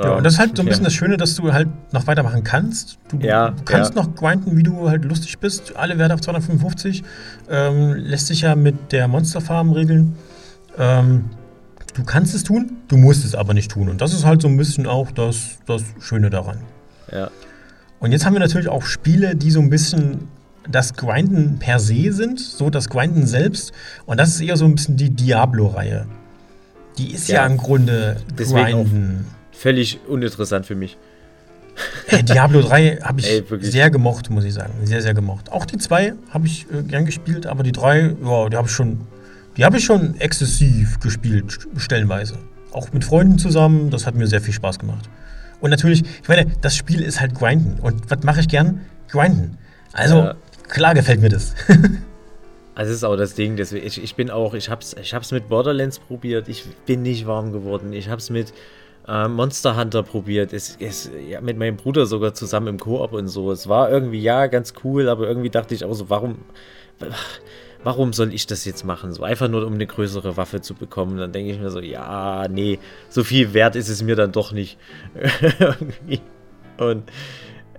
Ja, 0.03 0.15
und 0.15 0.25
das 0.25 0.35
ist 0.35 0.39
halt 0.39 0.57
so 0.57 0.63
ein 0.63 0.67
bisschen 0.67 0.85
ja. 0.85 0.87
das 0.87 0.95
Schöne, 0.95 1.17
dass 1.17 1.35
du 1.35 1.53
halt 1.53 1.69
noch 1.93 2.07
weitermachen 2.07 2.43
kannst. 2.43 2.99
Du, 3.11 3.19
du 3.19 3.27
Ja, 3.27 3.55
kannst 3.65 3.95
ja. 3.95 4.03
noch 4.03 4.15
grinden, 4.15 4.57
wie 4.57 4.63
du 4.63 4.89
halt 4.89 5.05
lustig 5.05 5.39
bist. 5.39 5.77
Alle 5.77 5.99
Werte 5.99 6.15
auf 6.15 6.21
255. 6.23 7.03
Ähm, 7.51 7.95
lässt 7.97 8.29
sich 8.29 8.41
ja 8.43 8.55
mit 8.55 8.93
der 8.93 9.09
Monsterfarm 9.09 9.73
regeln. 9.73 10.17
Ähm, 10.79 11.27
du 11.95 12.05
kannst 12.05 12.35
es 12.35 12.43
tun, 12.45 12.79
du 12.89 12.97
musst 12.97 13.25
es 13.25 13.35
aber 13.35 13.55
nicht 13.55 13.71
tun. 13.71 13.89
Und 13.89 14.01
das 14.01 14.13
ist 14.13 14.25
halt 14.25 14.43
so 14.43 14.49
ein 14.49 14.57
bisschen 14.57 14.87
auch 14.87 15.11
das, 15.11 15.59
das 15.67 15.83
Schöne 16.01 16.31
daran. 16.31 16.59
Ja, 17.11 17.31
Und 18.01 18.13
jetzt 18.13 18.25
haben 18.25 18.33
wir 18.35 18.41
natürlich 18.41 18.69
auch 18.69 18.83
Spiele, 18.85 19.37
die 19.37 19.51
so 19.51 19.61
ein 19.61 19.71
bisschen 19.71 20.29
das 20.69 20.95
Grinden 20.95 21.59
per 21.59 21.79
se 21.81 22.13
sind, 22.13 22.41
so 22.41 22.71
das 22.71 22.89
Grinden 22.89 23.27
selbst. 23.27 23.73
Und 24.07 24.19
das 24.19 24.31
ist 24.31 24.41
eher 24.41 24.57
so 24.57 24.65
ein 24.65 24.75
bisschen 24.77 24.97
die 24.97 25.11
Diablo-Reihe. 25.11 26.07
Die 26.99 27.13
ist 27.13 27.29
ja, 27.29 27.43
Ja, 27.43 27.47
im 27.47 27.57
Grunde. 27.57 28.17
Grinden. 28.37 29.27
völlig 29.51 29.99
uninteressant 30.09 30.67
für 30.67 30.75
mich. 30.75 30.97
Ey, 32.09 32.23
Diablo 32.23 32.61
3 32.61 32.99
habe 33.03 33.21
ich 33.21 33.29
Ey, 33.31 33.45
sehr 33.61 33.91
gemocht, 33.91 34.29
muss 34.31 34.45
ich 34.45 34.53
sagen. 34.55 34.73
Sehr, 34.85 35.01
sehr 35.03 35.15
gemocht. 35.15 35.51
Auch 35.51 35.65
die 35.65 35.79
2 35.79 36.13
habe 36.31 36.47
ich 36.47 36.67
äh, 36.73 36.83
gern 36.83 37.07
gespielt, 37.07 37.47
aber 37.47 37.63
die 37.63 37.73
3, 37.73 38.15
ja, 38.25 38.49
die 38.51 38.57
habe 38.57 38.69
ich 38.69 38.73
schon, 38.75 39.01
die 39.57 39.65
habe 39.65 39.77
ich 39.79 39.85
schon 39.85 40.15
exzessiv 40.21 40.99
gespielt, 41.01 41.51
st- 41.51 41.79
stellenweise. 41.79 42.39
Auch 42.73 42.93
mit 42.93 43.05
Freunden 43.05 43.39
zusammen, 43.39 43.91
das 43.91 44.07
hat 44.07 44.15
mir 44.15 44.27
sehr 44.27 44.41
viel 44.41 44.55
Spaß 44.55 44.79
gemacht. 44.79 45.09
Und 45.61 45.71
natürlich, 45.71 46.03
ich 46.23 46.29
meine, 46.29 46.47
das 46.61 46.75
Spiel 46.77 47.03
ist 47.03 47.21
halt 47.21 47.35
Grinden. 47.35 47.79
Und 47.81 48.11
was 48.11 48.23
mache 48.25 48.41
ich 48.41 48.49
gern? 48.49 48.81
Grinden. 49.09 49.59
Also, 49.93 50.17
Ja. 50.19 50.35
klar 50.69 50.95
gefällt 50.95 51.21
mir 51.21 51.29
das. 51.29 51.55
Also 52.75 52.89
das 52.89 52.97
ist 52.97 53.05
auch 53.05 53.17
das 53.17 53.35
Ding, 53.35 53.57
deswegen, 53.57 53.87
ich, 53.87 54.03
ich 54.03 54.15
bin 54.15 54.31
auch, 54.31 54.55
ich 54.55 54.71
hab's, 54.71 54.97
ich 54.99 55.13
hab's 55.13 55.31
mit 55.31 55.47
Borderlands 55.51 55.99
probiert, 55.99 56.49
ich 56.49 56.65
bin 56.87 57.03
nicht 57.03 57.27
warm 57.27 57.53
geworden. 57.53 57.93
Ich 57.93 58.09
hab's 58.09 58.31
mit 58.31 58.55
äh, 59.07 59.29
Monster 59.29 59.77
Hunter 59.77 60.03
probiert, 60.03 60.55
es, 60.55 60.79
es, 60.81 61.11
ja, 61.29 61.43
mit 61.43 61.59
meinem 61.59 61.77
Bruder 61.77 62.07
sogar 62.07 62.33
zusammen 62.33 62.69
im 62.69 62.79
Koop 62.79 63.13
und 63.13 63.29
so. 63.29 63.53
Es 63.53 63.69
war 63.69 63.91
irgendwie, 63.91 64.23
ja, 64.23 64.47
ganz 64.47 64.73
cool, 64.85 65.11
aber 65.11 65.29
irgendwie 65.29 65.51
dachte 65.51 65.75
ich 65.75 65.85
auch 65.85 65.93
so, 65.93 66.09
warum, 66.09 66.37
warum 67.85 68.13
soll 68.13 68.33
ich 68.33 68.47
das 68.47 68.65
jetzt 68.65 68.85
machen? 68.85 69.13
So 69.13 69.25
einfach 69.25 69.49
nur, 69.49 69.67
um 69.67 69.75
eine 69.75 69.87
größere 69.87 70.37
Waffe 70.37 70.61
zu 70.61 70.75
bekommen. 70.75 71.19
Dann 71.19 71.33
denke 71.33 71.53
ich 71.53 71.59
mir 71.59 71.71
so, 71.71 71.81
ja, 71.81 72.47
nee, 72.49 72.79
so 73.09 73.25
viel 73.25 73.55
wert 73.55 73.77
ist 73.77 73.89
es 73.89 74.03
mir 74.03 74.17
dann 74.17 74.33
doch 74.33 74.53
nicht. 74.53 74.79
Und 76.79 77.05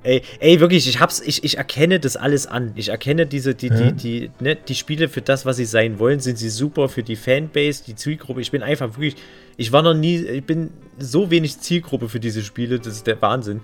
Ey, 0.04 0.22
ey, 0.40 0.60
wirklich, 0.60 0.90
ich 0.90 1.00
hab's, 1.00 1.22
ich, 1.22 1.46
ich 1.46 1.58
erkenne 1.58 1.98
das 1.98 2.18
alles 2.18 2.46
an. 2.46 2.74
Ich 2.76 2.90
erkenne 2.90 3.26
diese, 3.26 3.56
die, 3.56 3.70
die, 3.70 3.94
die, 3.94 4.32
ne, 4.42 4.58
die 4.58 4.76
Spiele 4.76 5.08
für 5.08 5.22
das, 5.22 5.46
was 5.46 5.56
sie 5.56 5.66
sein 5.66 5.98
wollen, 5.98 6.20
sind 6.20 6.38
sie 6.38 6.50
super 6.50 6.90
für 6.90 7.04
die 7.04 7.16
Fanbase, 7.16 7.86
die 7.86 7.96
Zielgruppe. 7.96 8.42
Ich 8.42 8.52
bin 8.52 8.64
einfach 8.64 8.98
wirklich, 8.98 9.16
ich 9.56 9.72
war 9.72 9.82
noch 9.82 9.94
nie, 9.94 10.18
ich 10.18 10.44
bin 10.44 10.72
so 11.00 11.32
wenig 11.32 11.58
Zielgruppe 11.60 12.10
für 12.10 12.20
diese 12.20 12.44
Spiele, 12.44 12.80
das 12.80 12.96
ist 12.96 13.08
der 13.08 13.22
Wahnsinn. 13.22 13.62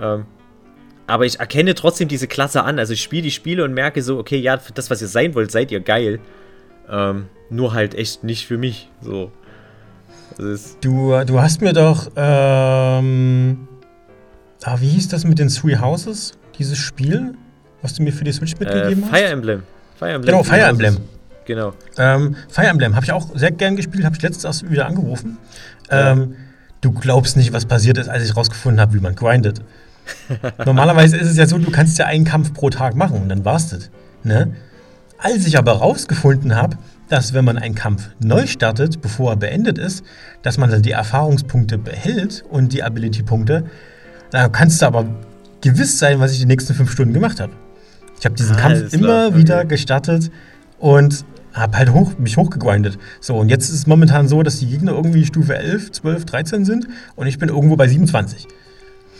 Ähm, 0.00 0.26
aber 1.06 1.24
ich 1.24 1.40
erkenne 1.40 1.74
trotzdem 1.74 2.08
diese 2.08 2.26
Klasse 2.26 2.64
an. 2.64 2.78
Also 2.78 2.92
ich 2.92 3.02
spiele 3.02 3.22
die 3.22 3.30
Spiele 3.30 3.64
und 3.64 3.72
merke 3.72 4.02
so, 4.02 4.18
okay, 4.18 4.38
ja, 4.38 4.58
für 4.58 4.72
das, 4.72 4.90
was 4.90 5.00
ihr 5.00 5.08
sein 5.08 5.34
wollt, 5.34 5.50
seid 5.50 5.70
ihr 5.70 5.80
geil. 5.80 6.18
Ähm, 6.90 7.26
nur 7.50 7.74
halt 7.74 7.94
echt 7.94 8.24
nicht 8.24 8.46
für 8.46 8.58
mich. 8.58 8.90
So. 9.00 9.30
Du, 10.80 11.14
du 11.24 11.40
hast 11.40 11.62
mir 11.62 11.72
doch, 11.72 12.10
ähm, 12.16 13.68
ah, 14.64 14.76
wie 14.80 14.88
hieß 14.88 15.08
das 15.08 15.24
mit 15.24 15.38
den 15.38 15.48
Three 15.48 15.78
Houses? 15.78 16.32
Dieses 16.58 16.78
Spiel, 16.78 17.34
was 17.82 17.94
du 17.94 18.02
mir 18.02 18.12
für 18.12 18.24
die 18.24 18.32
Switch 18.32 18.54
äh, 18.54 18.64
mitgegeben 18.64 19.04
hast? 19.04 19.18
Fire 19.18 19.30
Emblem. 19.30 19.62
Fire 19.98 20.10
Emblem. 20.10 20.32
Genau, 20.32 20.42
Fire 20.42 20.62
Emblem. 20.62 20.96
Genau. 21.46 21.72
Ähm, 21.96 22.36
Fire 22.48 22.66
Emblem 22.66 22.96
habe 22.96 23.04
ich 23.04 23.12
auch 23.12 23.28
sehr 23.34 23.52
gern 23.52 23.76
gespielt, 23.76 24.04
habe 24.04 24.16
ich 24.16 24.22
letztens 24.22 24.44
erst 24.44 24.68
wieder 24.68 24.86
angerufen. 24.86 25.38
Ja. 25.90 26.12
Ähm, 26.12 26.34
du 26.80 26.90
glaubst 26.90 27.36
nicht, 27.36 27.52
was 27.52 27.64
passiert 27.64 27.96
ist, 27.98 28.08
als 28.08 28.24
ich 28.24 28.36
rausgefunden 28.36 28.80
habe, 28.80 28.94
wie 28.94 29.00
man 29.00 29.14
grindet. 29.14 29.62
Normalerweise 30.64 31.16
ist 31.16 31.28
es 31.28 31.36
ja 31.36 31.46
so, 31.46 31.58
du 31.58 31.70
kannst 31.70 31.98
ja 31.98 32.06
einen 32.06 32.24
Kampf 32.24 32.52
pro 32.52 32.70
Tag 32.70 32.94
machen 32.94 33.22
und 33.22 33.28
dann 33.28 33.44
war's 33.44 33.68
das. 33.68 33.90
Ne? 34.22 34.54
Als 35.18 35.46
ich 35.46 35.58
aber 35.58 35.72
rausgefunden 35.72 36.54
habe, 36.54 36.76
dass 37.08 37.32
wenn 37.32 37.44
man 37.44 37.58
einen 37.58 37.74
Kampf 37.74 38.08
neu 38.20 38.46
startet, 38.46 39.00
bevor 39.00 39.32
er 39.32 39.36
beendet 39.36 39.78
ist, 39.78 40.04
dass 40.42 40.58
man 40.58 40.70
dann 40.70 40.82
die 40.82 40.90
Erfahrungspunkte 40.90 41.78
behält 41.78 42.44
und 42.50 42.72
die 42.72 42.82
Ability-Punkte, 42.82 43.64
dann 44.30 44.52
kannst 44.52 44.82
du 44.82 44.86
aber 44.86 45.06
gewiss 45.60 45.98
sein, 45.98 46.20
was 46.20 46.32
ich 46.32 46.38
die 46.38 46.46
nächsten 46.46 46.74
fünf 46.74 46.90
Stunden 46.90 47.14
gemacht 47.14 47.40
habe. 47.40 47.52
Ich 48.18 48.24
habe 48.24 48.34
diesen 48.34 48.56
Alles 48.56 48.90
Kampf 48.90 48.94
immer 48.94 49.28
okay. 49.28 49.36
wieder 49.36 49.64
gestartet 49.64 50.30
und 50.78 51.24
habe 51.52 51.78
halt 51.78 51.92
hoch, 51.92 52.18
mich 52.18 52.36
hochgegrindet. 52.36 52.98
So, 53.20 53.36
und 53.36 53.48
jetzt 53.48 53.68
ist 53.68 53.74
es 53.74 53.86
momentan 53.86 54.28
so, 54.28 54.42
dass 54.42 54.58
die 54.58 54.66
Gegner 54.66 54.92
irgendwie 54.92 55.24
Stufe 55.24 55.56
11, 55.56 55.92
12, 55.92 56.24
13 56.24 56.64
sind 56.64 56.88
und 57.14 57.26
ich 57.26 57.38
bin 57.38 57.48
irgendwo 57.48 57.76
bei 57.76 57.88
27. 57.88 58.46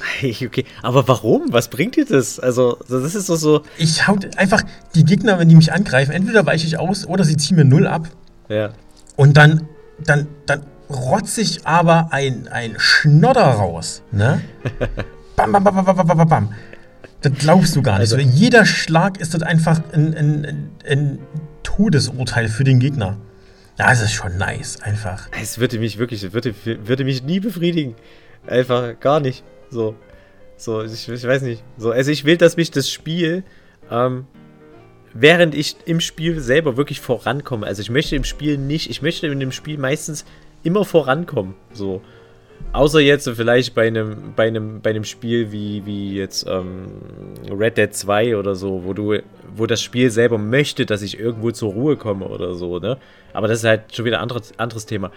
Okay, 0.23 0.65
aber 0.83 1.07
warum? 1.09 1.53
Was 1.53 1.69
bringt 1.69 1.97
dir 1.97 2.05
das? 2.05 2.39
Also, 2.39 2.79
das 2.89 3.15
ist 3.15 3.29
doch 3.29 3.37
so. 3.37 3.63
Ich 3.79 4.07
hau 4.07 4.17
einfach 4.37 4.63
die 4.95 5.05
Gegner, 5.05 5.39
wenn 5.39 5.49
die 5.49 5.55
mich 5.55 5.73
angreifen, 5.73 6.13
entweder 6.13 6.47
weiche 6.47 6.67
ich 6.67 6.79
aus 6.79 7.07
oder 7.07 7.25
sie 7.25 7.37
ziehen 7.37 7.57
mir 7.57 7.65
null 7.65 7.87
ab. 7.87 8.09
Ja. 8.49 8.71
Und 9.17 9.37
dann, 9.37 9.69
dann, 10.05 10.29
dann 10.47 10.63
rotze 10.91 11.41
ich 11.41 11.67
aber 11.67 12.09
ein, 12.13 12.49
ein 12.49 12.75
Schnodder 12.79 13.45
raus. 13.45 14.03
Ne? 14.13 14.41
bam, 15.37 15.53
bam, 15.53 15.65
bam, 15.65 15.85
bam, 15.85 15.97
bam, 15.97 16.07
bam, 16.07 16.29
bam. 16.29 16.55
Das 17.23 17.33
glaubst 17.39 17.75
du 17.75 17.83
gar 17.83 17.99
nicht. 17.99 18.13
Also, 18.13 18.19
jeder 18.19 18.67
Schlag 18.67 19.21
ist 19.21 19.35
das 19.35 19.43
einfach 19.43 19.81
ein, 19.93 20.15
ein, 20.15 20.71
ein 20.89 21.19
Todesurteil 21.63 22.49
für 22.49 22.65
den 22.65 22.79
Gegner. 22.79 23.17
Das 23.77 24.01
ist 24.01 24.13
schon 24.13 24.39
nice, 24.39 24.81
einfach. 24.81 25.29
Es 25.39 25.59
würde 25.59 25.79
mich 25.79 25.99
wirklich, 25.99 26.33
würde, 26.33 26.55
würde 26.65 27.05
mich 27.05 27.23
nie 27.23 27.41
befriedigen. 27.41 27.95
Einfach 28.47 28.99
gar 29.01 29.21
nicht. 29.21 29.45
So. 29.71 29.95
So, 30.57 30.83
ich, 30.83 31.09
ich 31.09 31.25
weiß 31.25 31.43
nicht. 31.43 31.63
So, 31.77 31.91
also 31.91 32.11
ich 32.11 32.25
will, 32.25 32.37
dass 32.37 32.57
mich 32.57 32.71
das 32.71 32.91
Spiel, 32.91 33.45
ähm, 33.91 34.27
während 35.13 35.55
ich 35.55 35.77
im 35.85 36.01
Spiel 36.01 36.41
selber 36.41 36.77
wirklich 36.77 37.01
vorankomme. 37.01 37.67
Also 37.67 37.83
ich 37.83 37.91
möchte 37.91 38.17
im 38.17 38.25
Spiel 38.25 38.57
nicht, 38.59 38.91
ich 38.91 39.03
möchte 39.03 39.27
in 39.27 39.41
dem 39.41 39.53
Spiel 39.53 39.79
meistens 39.79 40.25
immer 40.63 40.85
vorankommen. 40.85 41.55
So. 41.73 42.01
Außer 42.73 43.01
jetzt 43.01 43.29
vielleicht 43.29 43.75
bei 43.75 43.87
einem, 43.87 44.33
bei 44.35 44.49
einem, 44.49 44.81
bei 44.81 44.91
einem 44.91 45.05
Spiel 45.05 45.53
wie, 45.53 45.85
wie 45.87 46.15
jetzt 46.15 46.47
ähm, 46.49 46.87
Red 47.51 47.79
Dead 47.79 47.95
2 47.95 48.37
oder 48.37 48.55
so, 48.55 48.85
wo 48.85 48.93
du, 48.93 49.19
wo 49.55 49.67
das 49.67 49.83
Spiel 49.83 50.11
selber 50.11 50.39
möchte, 50.39 50.85
dass 50.85 51.03
ich 51.03 51.19
irgendwo 51.19 51.51
zur 51.51 51.73
Ruhe 51.73 51.97
komme 51.97 52.27
oder 52.27 52.55
so, 52.55 52.79
ne? 52.79 52.99
Aber 53.33 53.47
das 53.47 53.59
ist 53.59 53.65
halt 53.65 53.95
schon 53.95 54.05
wieder 54.05 54.19
ein 54.19 54.23
anderes, 54.23 54.59
anderes 54.59 54.87
Thema. 54.87 55.11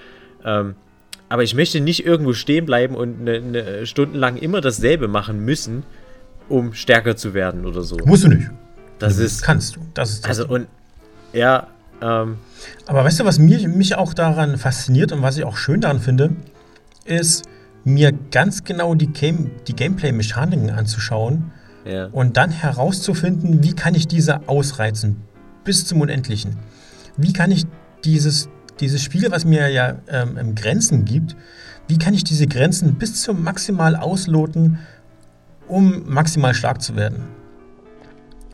Ähm, 0.45 0.75
aber 1.29 1.43
ich 1.43 1.55
möchte 1.55 1.79
nicht 1.79 2.05
irgendwo 2.05 2.33
stehen 2.33 2.65
bleiben 2.65 2.95
und 2.95 3.21
eine, 3.21 3.37
eine 3.37 3.85
stundenlang 3.85 4.37
immer 4.37 4.61
dasselbe 4.61 5.07
machen 5.07 5.45
müssen, 5.45 5.83
um 6.49 6.73
stärker 6.73 7.15
zu 7.15 7.33
werden 7.33 7.65
oder 7.65 7.83
so. 7.83 7.97
Musst 8.05 8.23
du 8.23 8.29
nicht. 8.29 8.49
Das 8.97 9.17
du 9.17 9.23
ist. 9.23 9.43
Kannst 9.43 9.75
du. 9.75 9.81
Das 9.93 10.09
ist 10.09 10.25
das 10.25 10.39
also 10.39 10.53
und 10.53 10.67
ja. 11.31 11.67
Ähm, 12.01 12.37
aber 12.85 13.03
weißt 13.03 13.19
du, 13.19 13.25
was 13.25 13.39
mich, 13.39 13.67
mich 13.67 13.95
auch 13.95 14.13
daran 14.13 14.57
fasziniert 14.57 15.11
und 15.11 15.21
was 15.21 15.37
ich 15.37 15.43
auch 15.43 15.57
schön 15.57 15.81
daran 15.81 15.99
finde, 15.99 16.31
ist, 17.05 17.45
mir 17.83 18.11
ganz 18.31 18.63
genau 18.63 18.95
die, 18.95 19.07
Game, 19.07 19.51
die 19.67 19.75
Gameplay-Mechaniken 19.75 20.69
anzuschauen 20.69 21.51
ja. 21.85 22.07
und 22.07 22.37
dann 22.37 22.51
herauszufinden, 22.51 23.63
wie 23.63 23.73
kann 23.73 23.95
ich 23.95 24.07
diese 24.07 24.47
ausreizen 24.47 25.17
bis 25.63 25.85
zum 25.85 26.01
Unendlichen. 26.01 26.57
Wie 27.17 27.33
kann 27.33 27.51
ich 27.51 27.65
dieses, 28.03 28.49
dieses 28.79 29.01
Spiel, 29.01 29.31
was 29.31 29.45
mir 29.45 29.69
ja 29.69 29.95
ähm, 30.07 30.55
Grenzen 30.55 31.05
gibt, 31.05 31.35
wie 31.87 31.97
kann 31.97 32.13
ich 32.13 32.23
diese 32.23 32.47
Grenzen 32.47 32.95
bis 32.95 33.21
zum 33.21 33.43
maximal 33.43 33.95
ausloten, 33.95 34.79
um 35.67 36.03
maximal 36.07 36.53
stark 36.53 36.81
zu 36.81 36.95
werden. 36.95 37.23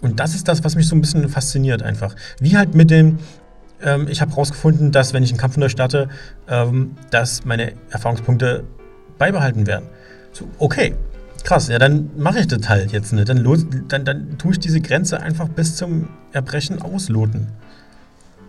Und 0.01 0.19
das 0.19 0.35
ist 0.35 0.47
das, 0.47 0.63
was 0.63 0.75
mich 0.75 0.87
so 0.87 0.95
ein 0.95 1.01
bisschen 1.01 1.27
fasziniert 1.29 1.83
einfach. 1.83 2.15
Wie 2.39 2.57
halt 2.57 2.75
mit 2.75 2.91
dem, 2.91 3.19
ähm, 3.81 4.07
ich 4.07 4.21
habe 4.21 4.31
herausgefunden, 4.31 4.91
dass 4.91 5.13
wenn 5.13 5.23
ich 5.23 5.31
einen 5.31 5.39
Kampf 5.39 5.57
neu 5.57 5.69
starte, 5.69 6.09
ähm, 6.47 6.95
dass 7.11 7.45
meine 7.45 7.73
Erfahrungspunkte 7.89 8.63
beibehalten 9.17 9.67
werden. 9.67 9.85
So, 10.31 10.47
okay, 10.59 10.95
krass, 11.43 11.69
ja, 11.69 11.79
dann 11.79 12.09
mache 12.17 12.39
ich 12.39 12.47
das 12.47 12.67
halt 12.69 12.91
jetzt 12.91 13.13
nicht. 13.13 13.29
Dann, 13.29 13.43
dann, 13.87 14.05
dann 14.05 14.37
tue 14.37 14.51
ich 14.51 14.59
diese 14.59 14.81
Grenze 14.81 15.21
einfach 15.21 15.47
bis 15.47 15.75
zum 15.75 16.09
Erbrechen 16.33 16.81
ausloten. 16.81 17.47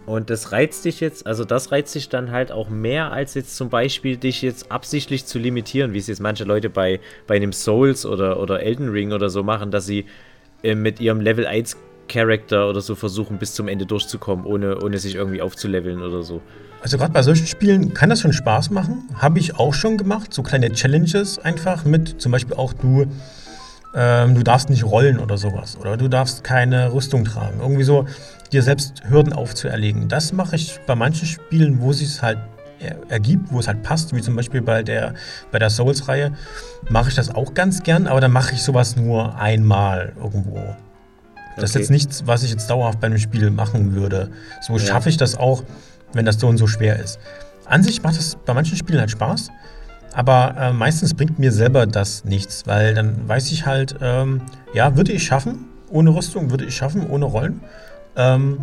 Und 0.07 0.31
das 0.31 0.53
reizt 0.53 0.85
dich 0.85 1.01
jetzt, 1.01 1.27
also 1.27 1.45
das 1.45 1.73
reizt 1.73 1.95
dich 1.97 2.09
dann 2.09 2.31
halt 2.31 2.53
auch 2.53 2.69
mehr, 2.69 3.11
als 3.11 3.35
jetzt 3.35 3.57
zum 3.57 3.71
Beispiel 3.71 4.16
dich 4.16 4.40
jetzt 4.40 4.71
absichtlich 4.71 5.27
zu 5.27 5.40
limitieren, 5.40 5.92
wie 5.92 5.99
es 5.99 6.07
jetzt 6.07 6.21
manche 6.21 6.45
Leute 6.45 6.71
bei, 6.71 7.01
bei 7.27 7.35
einem 7.35 7.53
Souls 7.53 8.07
oder, 8.07 8.40
oder 8.40 8.62
Elden 8.62 8.88
Ring 8.88 9.12
oder 9.12 9.29
so 9.29 9.42
machen, 9.42 9.73
dass 9.73 9.85
sie 9.85 10.07
äh, 10.62 10.77
mit 10.77 11.01
ihrem 11.01 11.21
Level 11.21 11.45
1 11.45 11.77
Charakter 12.09 12.69
oder 12.69 12.81
so 12.81 12.95
versuchen, 12.95 13.38
bis 13.38 13.55
zum 13.55 13.66
Ende 13.66 13.85
durchzukommen, 13.85 14.47
ohne, 14.47 14.81
ohne 14.81 14.99
sich 14.99 15.16
irgendwie 15.16 15.42
aufzuleveln 15.42 16.01
oder 16.01 16.23
so. 16.23 16.40
Also 16.81 16.99
gerade 16.99 17.12
bei 17.12 17.23
solchen 17.23 17.47
Spielen 17.49 17.95
kann 17.95 18.11
das 18.11 18.21
schon 18.21 18.33
Spaß 18.33 18.71
machen. 18.71 19.09
Habe 19.14 19.40
ich 19.40 19.57
auch 19.57 19.75
schon 19.75 19.97
gemacht. 19.97 20.33
So 20.33 20.45
kleine 20.45 20.71
Challenges 20.71 21.38
einfach 21.38 21.85
mit 21.85 22.21
zum 22.21 22.31
Beispiel 22.31 22.55
auch 22.55 22.73
du, 22.73 23.07
ähm, 23.97 24.35
du 24.35 24.43
darfst 24.43 24.69
nicht 24.71 24.85
rollen 24.85 25.19
oder 25.19 25.39
sowas. 25.39 25.77
Oder 25.81 25.97
du 25.97 26.09
darfst 26.09 26.45
keine 26.45 26.93
Rüstung 26.93 27.25
tragen. 27.25 27.61
Irgendwie 27.61 27.85
so 27.85 28.07
dir 28.53 28.63
selbst 28.63 29.03
Hürden 29.09 29.33
aufzuerlegen. 29.33 30.09
Das 30.09 30.33
mache 30.33 30.57
ich 30.57 30.79
bei 30.87 30.95
manchen 30.95 31.27
Spielen, 31.27 31.81
wo 31.81 31.91
es 31.91 32.23
halt 32.23 32.39
ergibt, 33.09 33.51
wo 33.51 33.59
es 33.59 33.69
halt 33.69 33.83
passt, 33.83 34.15
wie 34.15 34.21
zum 34.21 34.37
Beispiel 34.37 34.61
bei 34.61 34.83
der, 34.83 35.15
bei 35.51 35.59
der 35.59 35.71
Souls-Reihe, 35.71 36.33
mache 36.91 37.09
ich 37.09 37.15
das 37.15 37.35
auch 37.35 37.55
ganz 37.55 37.83
gern, 37.83 38.07
aber 38.07 38.21
dann 38.21 38.33
mache 38.33 38.55
ich 38.55 38.63
sowas 38.63 38.97
nur 38.97 39.39
einmal 39.41 40.13
irgendwo. 40.17 40.61
Das 41.57 41.57
okay. 41.57 41.65
ist 41.65 41.75
jetzt 41.75 41.91
nichts, 41.91 42.27
was 42.27 42.43
ich 42.43 42.51
jetzt 42.51 42.69
dauerhaft 42.69 43.01
bei 43.01 43.07
einem 43.07 43.19
Spiel 43.19 43.51
machen 43.51 43.95
würde. 43.95 44.31
So 44.61 44.75
ja. 44.75 44.79
schaffe 44.81 45.09
ich 45.09 45.17
das 45.17 45.37
auch, 45.37 45.63
wenn 46.13 46.27
das 46.27 46.39
so 46.39 46.49
und 46.49 46.59
so 46.59 46.67
schwer 46.67 46.99
ist. 47.01 47.19
An 47.65 47.83
sich 47.83 48.03
macht 48.03 48.17
es 48.17 48.37
bei 48.45 48.53
manchen 48.53 48.77
Spielen 48.77 49.01
halt 49.01 49.11
Spaß, 49.11 49.51
aber 50.16 50.55
äh, 50.59 50.72
meistens 50.72 51.12
bringt 51.12 51.38
mir 51.38 51.52
selber 51.52 51.85
das 51.85 52.24
nichts, 52.24 52.66
weil 52.66 52.94
dann 52.94 53.29
weiß 53.29 53.52
ich 53.52 53.66
halt, 53.66 53.96
ähm, 54.00 54.40
ja, 54.72 54.96
würde 54.96 55.12
ich 55.12 55.24
schaffen, 55.24 55.66
ohne 55.90 56.16
Rüstung, 56.16 56.50
würde 56.50 56.64
ich 56.64 56.74
schaffen, 56.74 57.07
ohne 57.11 57.26
Rollen. 57.26 57.61
Ähm, 58.16 58.57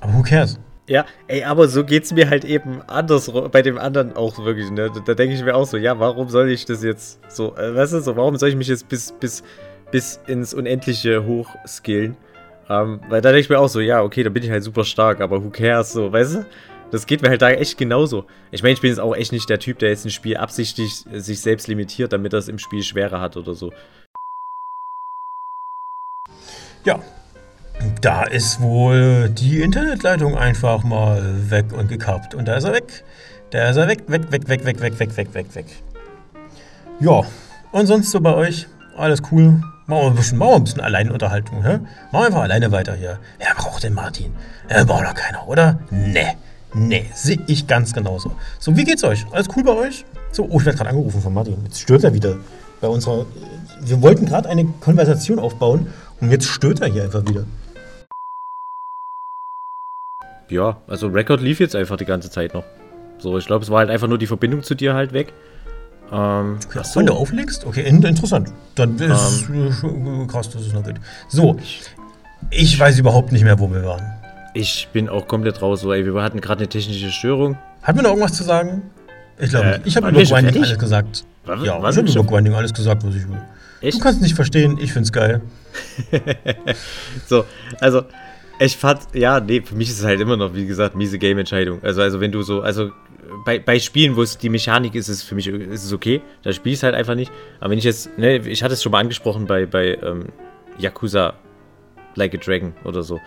aber 0.00 0.14
who 0.14 0.22
cares? 0.22 0.58
Ja, 0.88 1.04
ey, 1.28 1.44
aber 1.44 1.68
so 1.68 1.84
geht 1.84 2.04
es 2.04 2.14
mir 2.14 2.30
halt 2.30 2.46
eben 2.46 2.80
anders 2.86 3.30
bei 3.52 3.60
dem 3.60 3.76
anderen 3.76 4.16
auch 4.16 4.38
wirklich. 4.42 4.70
Ne? 4.70 4.90
Da, 4.94 5.00
da 5.00 5.12
denke 5.12 5.34
ich 5.34 5.44
mir 5.44 5.54
auch 5.54 5.66
so, 5.66 5.76
ja, 5.76 5.98
warum 5.98 6.30
soll 6.30 6.50
ich 6.50 6.64
das 6.64 6.82
jetzt 6.82 7.20
so, 7.28 7.54
äh, 7.56 7.74
weißt 7.74 7.92
du, 7.92 8.00
so, 8.00 8.16
warum 8.16 8.36
soll 8.36 8.48
ich 8.48 8.56
mich 8.56 8.68
jetzt 8.68 8.88
bis, 8.88 9.12
bis, 9.12 9.44
bis 9.90 10.20
ins 10.26 10.54
Unendliche 10.54 11.22
hochskillen? 11.26 12.16
Ähm, 12.70 13.00
weil 13.10 13.20
da 13.20 13.28
denke 13.28 13.40
ich 13.40 13.50
mir 13.50 13.58
auch 13.58 13.68
so, 13.68 13.80
ja, 13.80 14.02
okay, 14.02 14.22
da 14.22 14.30
bin 14.30 14.42
ich 14.42 14.50
halt 14.50 14.64
super 14.64 14.84
stark, 14.84 15.20
aber 15.20 15.44
who 15.44 15.50
cares, 15.50 15.92
so, 15.92 16.10
weißt 16.10 16.34
du? 16.36 16.46
Das 16.90 17.06
geht 17.06 17.22
mir 17.22 17.28
halt 17.28 17.42
da 17.42 17.50
echt 17.50 17.78
genauso. 17.78 18.24
Ich 18.50 18.62
meine, 18.62 18.72
ich 18.72 18.80
bin 18.80 18.90
jetzt 18.90 18.98
auch 18.98 19.14
echt 19.14 19.32
nicht 19.32 19.48
der 19.48 19.58
Typ, 19.58 19.78
der 19.78 19.90
jetzt 19.90 20.04
ein 20.04 20.10
Spiel 20.10 20.36
absichtlich 20.36 21.04
sich 21.12 21.40
selbst 21.40 21.68
limitiert, 21.68 22.12
damit 22.12 22.32
es 22.34 22.48
im 22.48 22.58
Spiel 22.58 22.82
schwerer 22.82 23.20
hat 23.20 23.36
oder 23.36 23.54
so. 23.54 23.72
Ja, 26.84 26.98
da 28.00 28.24
ist 28.24 28.60
wohl 28.60 29.28
die 29.28 29.60
Internetleitung 29.60 30.36
einfach 30.36 30.82
mal 30.82 31.50
weg 31.50 31.72
und 31.72 31.88
gekappt. 31.88 32.34
Und 32.34 32.48
da 32.48 32.56
ist 32.56 32.64
er 32.64 32.72
weg. 32.72 33.04
Da 33.50 33.70
ist 33.70 33.76
er 33.76 33.88
weg, 33.88 34.04
weg, 34.06 34.30
weg, 34.30 34.48
weg, 34.48 34.64
weg, 34.64 34.80
weg, 34.80 34.98
weg, 34.98 35.16
weg, 35.16 35.34
weg, 35.34 35.54
weg. 35.54 35.66
Ja, 37.00 37.22
und 37.72 37.86
sonst 37.86 38.10
so 38.10 38.20
bei 38.20 38.34
euch? 38.34 38.66
Alles 38.96 39.22
cool? 39.30 39.62
Machen 39.86 40.02
wir 40.02 40.06
ein 40.06 40.14
bisschen, 40.14 40.38
machen 40.38 40.50
wir 40.50 40.56
ein 40.56 40.64
bisschen 40.64 40.80
Alleinunterhaltung, 40.80 41.62
hä? 41.64 41.78
Machen 41.78 41.88
wir 42.12 42.26
einfach 42.26 42.42
alleine 42.42 42.70
weiter 42.70 42.94
hier. 42.94 43.18
Wer 43.38 43.54
braucht 43.56 43.82
den 43.82 43.94
Martin? 43.94 44.34
Er 44.68 44.84
braucht 44.84 45.04
doch 45.04 45.14
keiner, 45.14 45.48
oder? 45.48 45.78
Nee. 45.90 46.36
Nee, 46.74 47.06
sehe 47.14 47.40
ich 47.46 47.66
ganz 47.66 47.92
genauso. 47.92 48.32
So, 48.58 48.76
wie 48.76 48.84
geht's 48.84 49.02
euch? 49.02 49.26
Alles 49.32 49.48
cool 49.56 49.64
bei 49.64 49.72
euch? 49.72 50.04
So, 50.30 50.44
oh, 50.48 50.58
ich 50.60 50.66
werde 50.66 50.78
gerade 50.78 50.90
angerufen 50.90 51.20
von 51.20 51.34
Martin. 51.34 51.56
Jetzt 51.64 51.80
stört 51.80 52.04
er 52.04 52.14
wieder 52.14 52.36
bei 52.80 52.88
unserer. 52.88 53.26
Wir 53.80 54.00
wollten 54.02 54.26
gerade 54.26 54.48
eine 54.48 54.64
Konversation 54.80 55.38
aufbauen 55.38 55.88
und 56.20 56.30
jetzt 56.30 56.46
stört 56.46 56.80
er 56.80 56.88
hier 56.88 57.04
einfach 57.04 57.26
wieder. 57.26 57.44
Ja, 60.48 60.78
also 60.86 61.08
Record 61.08 61.40
lief 61.40 61.60
jetzt 61.60 61.74
einfach 61.74 61.96
die 61.96 62.04
ganze 62.04 62.30
Zeit 62.30 62.54
noch. 62.54 62.64
So, 63.18 63.38
ich 63.38 63.46
glaube, 63.46 63.64
es 63.64 63.70
war 63.70 63.78
halt 63.78 63.90
einfach 63.90 64.08
nur 64.08 64.18
die 64.18 64.26
Verbindung 64.26 64.62
zu 64.62 64.74
dir 64.74 64.94
halt 64.94 65.12
weg. 65.12 65.32
Ähm, 66.12 66.58
okay, 66.64 66.80
so. 66.82 67.00
Wenn 67.00 67.06
du 67.06 67.14
auflegst? 67.14 67.64
Okay, 67.66 67.86
interessant. 67.86 68.52
Dann 68.74 68.98
ist 68.98 69.48
ähm, 69.48 70.26
krass, 70.28 70.50
dass 70.50 70.62
es 70.62 70.72
noch 70.72 70.84
geht. 70.84 70.96
So, 71.28 71.56
ich 72.50 72.78
weiß 72.78 72.98
überhaupt 72.98 73.32
nicht 73.32 73.44
mehr, 73.44 73.58
wo 73.58 73.70
wir 73.72 73.84
waren. 73.84 74.19
Ich 74.54 74.88
bin 74.92 75.08
auch 75.08 75.28
komplett 75.28 75.62
raus. 75.62 75.80
So, 75.80 75.92
ey, 75.92 76.04
wir 76.04 76.22
hatten 76.22 76.40
gerade 76.40 76.60
eine 76.60 76.68
technische 76.68 77.10
Störung. 77.10 77.56
Hat 77.82 77.96
mir 77.96 78.02
noch 78.02 78.10
irgendwas 78.10 78.34
zu 78.34 78.44
sagen? 78.44 78.82
Ich 79.38 79.50
glaube, 79.50 79.66
äh, 79.66 79.80
ich 79.84 79.96
habe 79.96 80.10
über 80.10 80.22
Grinding 80.22 80.62
alles 80.62 80.78
gesagt. 80.78 81.24
War, 81.44 81.64
ja, 81.64 81.80
war 81.80 81.90
ich 81.90 81.96
habe 81.96 82.10
über 82.10 82.24
Grinding 82.24 82.54
alles 82.54 82.74
gesagt, 82.74 83.04
was 83.04 83.14
ich 83.14 83.28
will. 83.28 83.40
Echt? 83.80 83.98
Du 83.98 84.02
kannst 84.02 84.20
nicht 84.20 84.34
verstehen, 84.34 84.78
ich 84.78 84.92
find's 84.92 85.12
geil. 85.12 85.40
so, 87.26 87.44
also, 87.80 88.02
ich 88.58 88.76
fand, 88.76 89.00
ja, 89.14 89.40
nee, 89.40 89.62
für 89.62 89.74
mich 89.74 89.88
ist 89.88 90.00
es 90.00 90.04
halt 90.04 90.20
immer 90.20 90.36
noch, 90.36 90.54
wie 90.54 90.66
gesagt, 90.66 90.94
miese 90.94 91.18
Game-Entscheidung. 91.18 91.82
Also, 91.82 92.02
also 92.02 92.20
wenn 92.20 92.30
du 92.30 92.42
so, 92.42 92.60
also 92.60 92.90
bei, 93.44 93.58
bei 93.58 93.78
Spielen, 93.78 94.16
wo 94.16 94.22
es 94.22 94.36
die 94.36 94.48
Mechanik 94.50 94.94
ist, 94.94 95.08
ist 95.08 95.18
es 95.18 95.22
für 95.22 95.34
mich 95.34 95.46
ist 95.46 95.84
es 95.84 95.92
okay. 95.92 96.20
Da 96.42 96.52
spiele 96.52 96.72
ich 96.72 96.80
es 96.80 96.82
halt 96.82 96.94
einfach 96.94 97.14
nicht. 97.14 97.32
Aber 97.58 97.70
wenn 97.70 97.78
ich 97.78 97.84
jetzt, 97.84 98.18
ne, 98.18 98.36
ich 98.36 98.62
hatte 98.62 98.74
es 98.74 98.82
schon 98.82 98.92
mal 98.92 98.98
angesprochen 98.98 99.46
bei, 99.46 99.66
bei 99.66 99.98
ähm, 100.02 100.26
Yakuza 100.78 101.34
Like 102.16 102.34
a 102.34 102.38
Dragon 102.38 102.74
oder 102.84 103.02
so. 103.02 103.20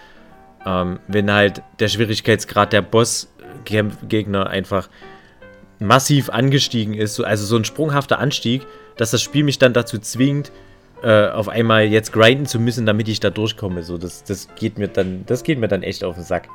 Ähm, 0.65 0.99
wenn 1.07 1.31
halt 1.31 1.61
der 1.79 1.87
Schwierigkeitsgrad 1.89 2.71
der 2.73 2.81
Boss-Gegner 2.81 4.47
einfach 4.47 4.89
massiv 5.79 6.29
angestiegen 6.29 6.93
ist, 6.93 7.19
also 7.19 7.45
so 7.45 7.57
ein 7.57 7.65
sprunghafter 7.65 8.19
Anstieg, 8.19 8.65
dass 8.97 9.11
das 9.11 9.21
Spiel 9.21 9.43
mich 9.43 9.59
dann 9.59 9.73
dazu 9.73 9.97
zwingt, 9.99 10.51
äh, 11.03 11.27
auf 11.29 11.49
einmal 11.49 11.83
jetzt 11.85 12.13
grinden 12.13 12.45
zu 12.45 12.59
müssen, 12.59 12.85
damit 12.85 13.09
ich 13.09 13.19
da 13.19 13.29
durchkomme. 13.29 13.83
So, 13.83 13.97
das, 13.97 14.23
das 14.23 14.47
geht 14.55 14.77
mir 14.77 14.87
dann, 14.87 15.25
das 15.25 15.43
geht 15.43 15.59
mir 15.59 15.67
dann 15.67 15.83
echt 15.83 16.03
auf 16.03 16.15
den 16.15 16.23
Sack. 16.23 16.47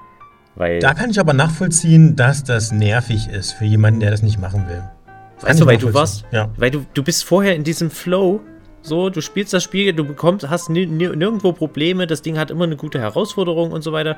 Weil, 0.54 0.80
Da 0.80 0.94
kann 0.94 1.10
ich 1.10 1.20
aber 1.20 1.34
nachvollziehen, 1.34 2.16
dass 2.16 2.42
das 2.44 2.72
nervig 2.72 3.28
ist 3.28 3.52
für 3.52 3.64
jemanden, 3.66 4.00
der 4.00 4.10
das 4.10 4.22
nicht 4.22 4.40
machen 4.40 4.66
will. 4.68 4.82
Weißt 5.40 5.60
du, 5.60 5.66
weil 5.66 5.76
du 5.76 5.92
warst, 5.94 6.24
Ja. 6.32 6.48
weil 6.56 6.70
du, 6.70 6.84
du 6.94 7.02
bist 7.04 7.24
vorher 7.24 7.54
in 7.54 7.62
diesem 7.62 7.90
Flow, 7.90 8.40
so, 8.88 9.11
du 9.11 9.20
spielst 9.20 9.53
das 9.53 9.62
Spiel, 9.62 9.92
du 9.92 10.05
bekommst, 10.05 10.48
hast 10.51 10.68
ni- 10.70 10.87
ni- 10.87 11.14
nirgendwo 11.14 11.53
Probleme, 11.53 12.07
das 12.07 12.22
Ding 12.22 12.38
hat 12.38 12.51
immer 12.51 12.64
eine 12.64 12.77
gute 12.77 12.98
Herausforderung 12.98 13.70
und 13.70 13.83
so 13.83 13.92
weiter. 13.92 14.16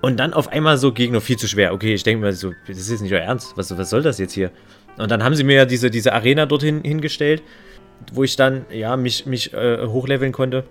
Und 0.00 0.18
dann 0.18 0.32
auf 0.32 0.48
einmal 0.48 0.78
so 0.78 0.92
Gegner 0.92 1.20
viel 1.20 1.36
zu 1.36 1.46
schwer. 1.46 1.72
Okay, 1.74 1.94
ich 1.94 2.02
denke 2.02 2.24
mir 2.24 2.32
so, 2.32 2.52
das 2.66 2.78
ist 2.78 2.90
jetzt 2.90 3.02
nicht 3.02 3.12
euer 3.12 3.20
Ernst. 3.20 3.56
Was, 3.56 3.76
was 3.76 3.90
soll 3.90 4.02
das 4.02 4.18
jetzt 4.18 4.32
hier? 4.32 4.50
Und 4.96 5.10
dann 5.10 5.22
haben 5.22 5.34
sie 5.34 5.44
mir 5.44 5.56
ja 5.56 5.64
diese, 5.64 5.90
diese 5.90 6.12
Arena 6.12 6.46
dorthin 6.46 6.82
hingestellt, 6.82 7.42
wo 8.12 8.24
ich 8.24 8.34
dann, 8.36 8.64
ja, 8.72 8.96
mich, 8.96 9.26
mich 9.26 9.52
äh, 9.52 9.86
hochleveln 9.86 10.32
konnte. 10.32 10.64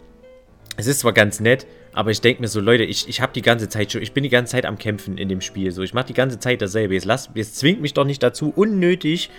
Es 0.77 0.87
ist 0.87 0.99
zwar 0.99 1.13
ganz 1.13 1.39
nett, 1.39 1.65
aber 1.93 2.11
ich 2.11 2.21
denke 2.21 2.41
mir 2.41 2.47
so, 2.47 2.59
Leute, 2.59 2.83
ich, 2.83 3.07
ich 3.07 3.21
habe 3.21 3.31
die 3.33 3.41
ganze 3.41 3.69
Zeit 3.69 3.91
schon, 3.91 4.01
ich 4.01 4.11
bin 4.13 4.23
die 4.23 4.29
ganze 4.29 4.51
Zeit 4.51 4.65
am 4.65 4.77
Kämpfen 4.77 5.17
in 5.17 5.29
dem 5.29 5.41
Spiel. 5.41 5.71
So, 5.71 5.81
ich 5.81 5.93
mache 5.93 6.07
die 6.07 6.13
ganze 6.13 6.39
Zeit 6.39 6.61
dasselbe. 6.61 6.93
Jetzt, 6.93 7.05
lasst, 7.05 7.31
jetzt 7.35 7.57
zwingt 7.57 7.81
mich 7.81 7.93
doch 7.93 8.05
nicht 8.05 8.21
dazu, 8.23 8.51
unnötig 8.55 9.29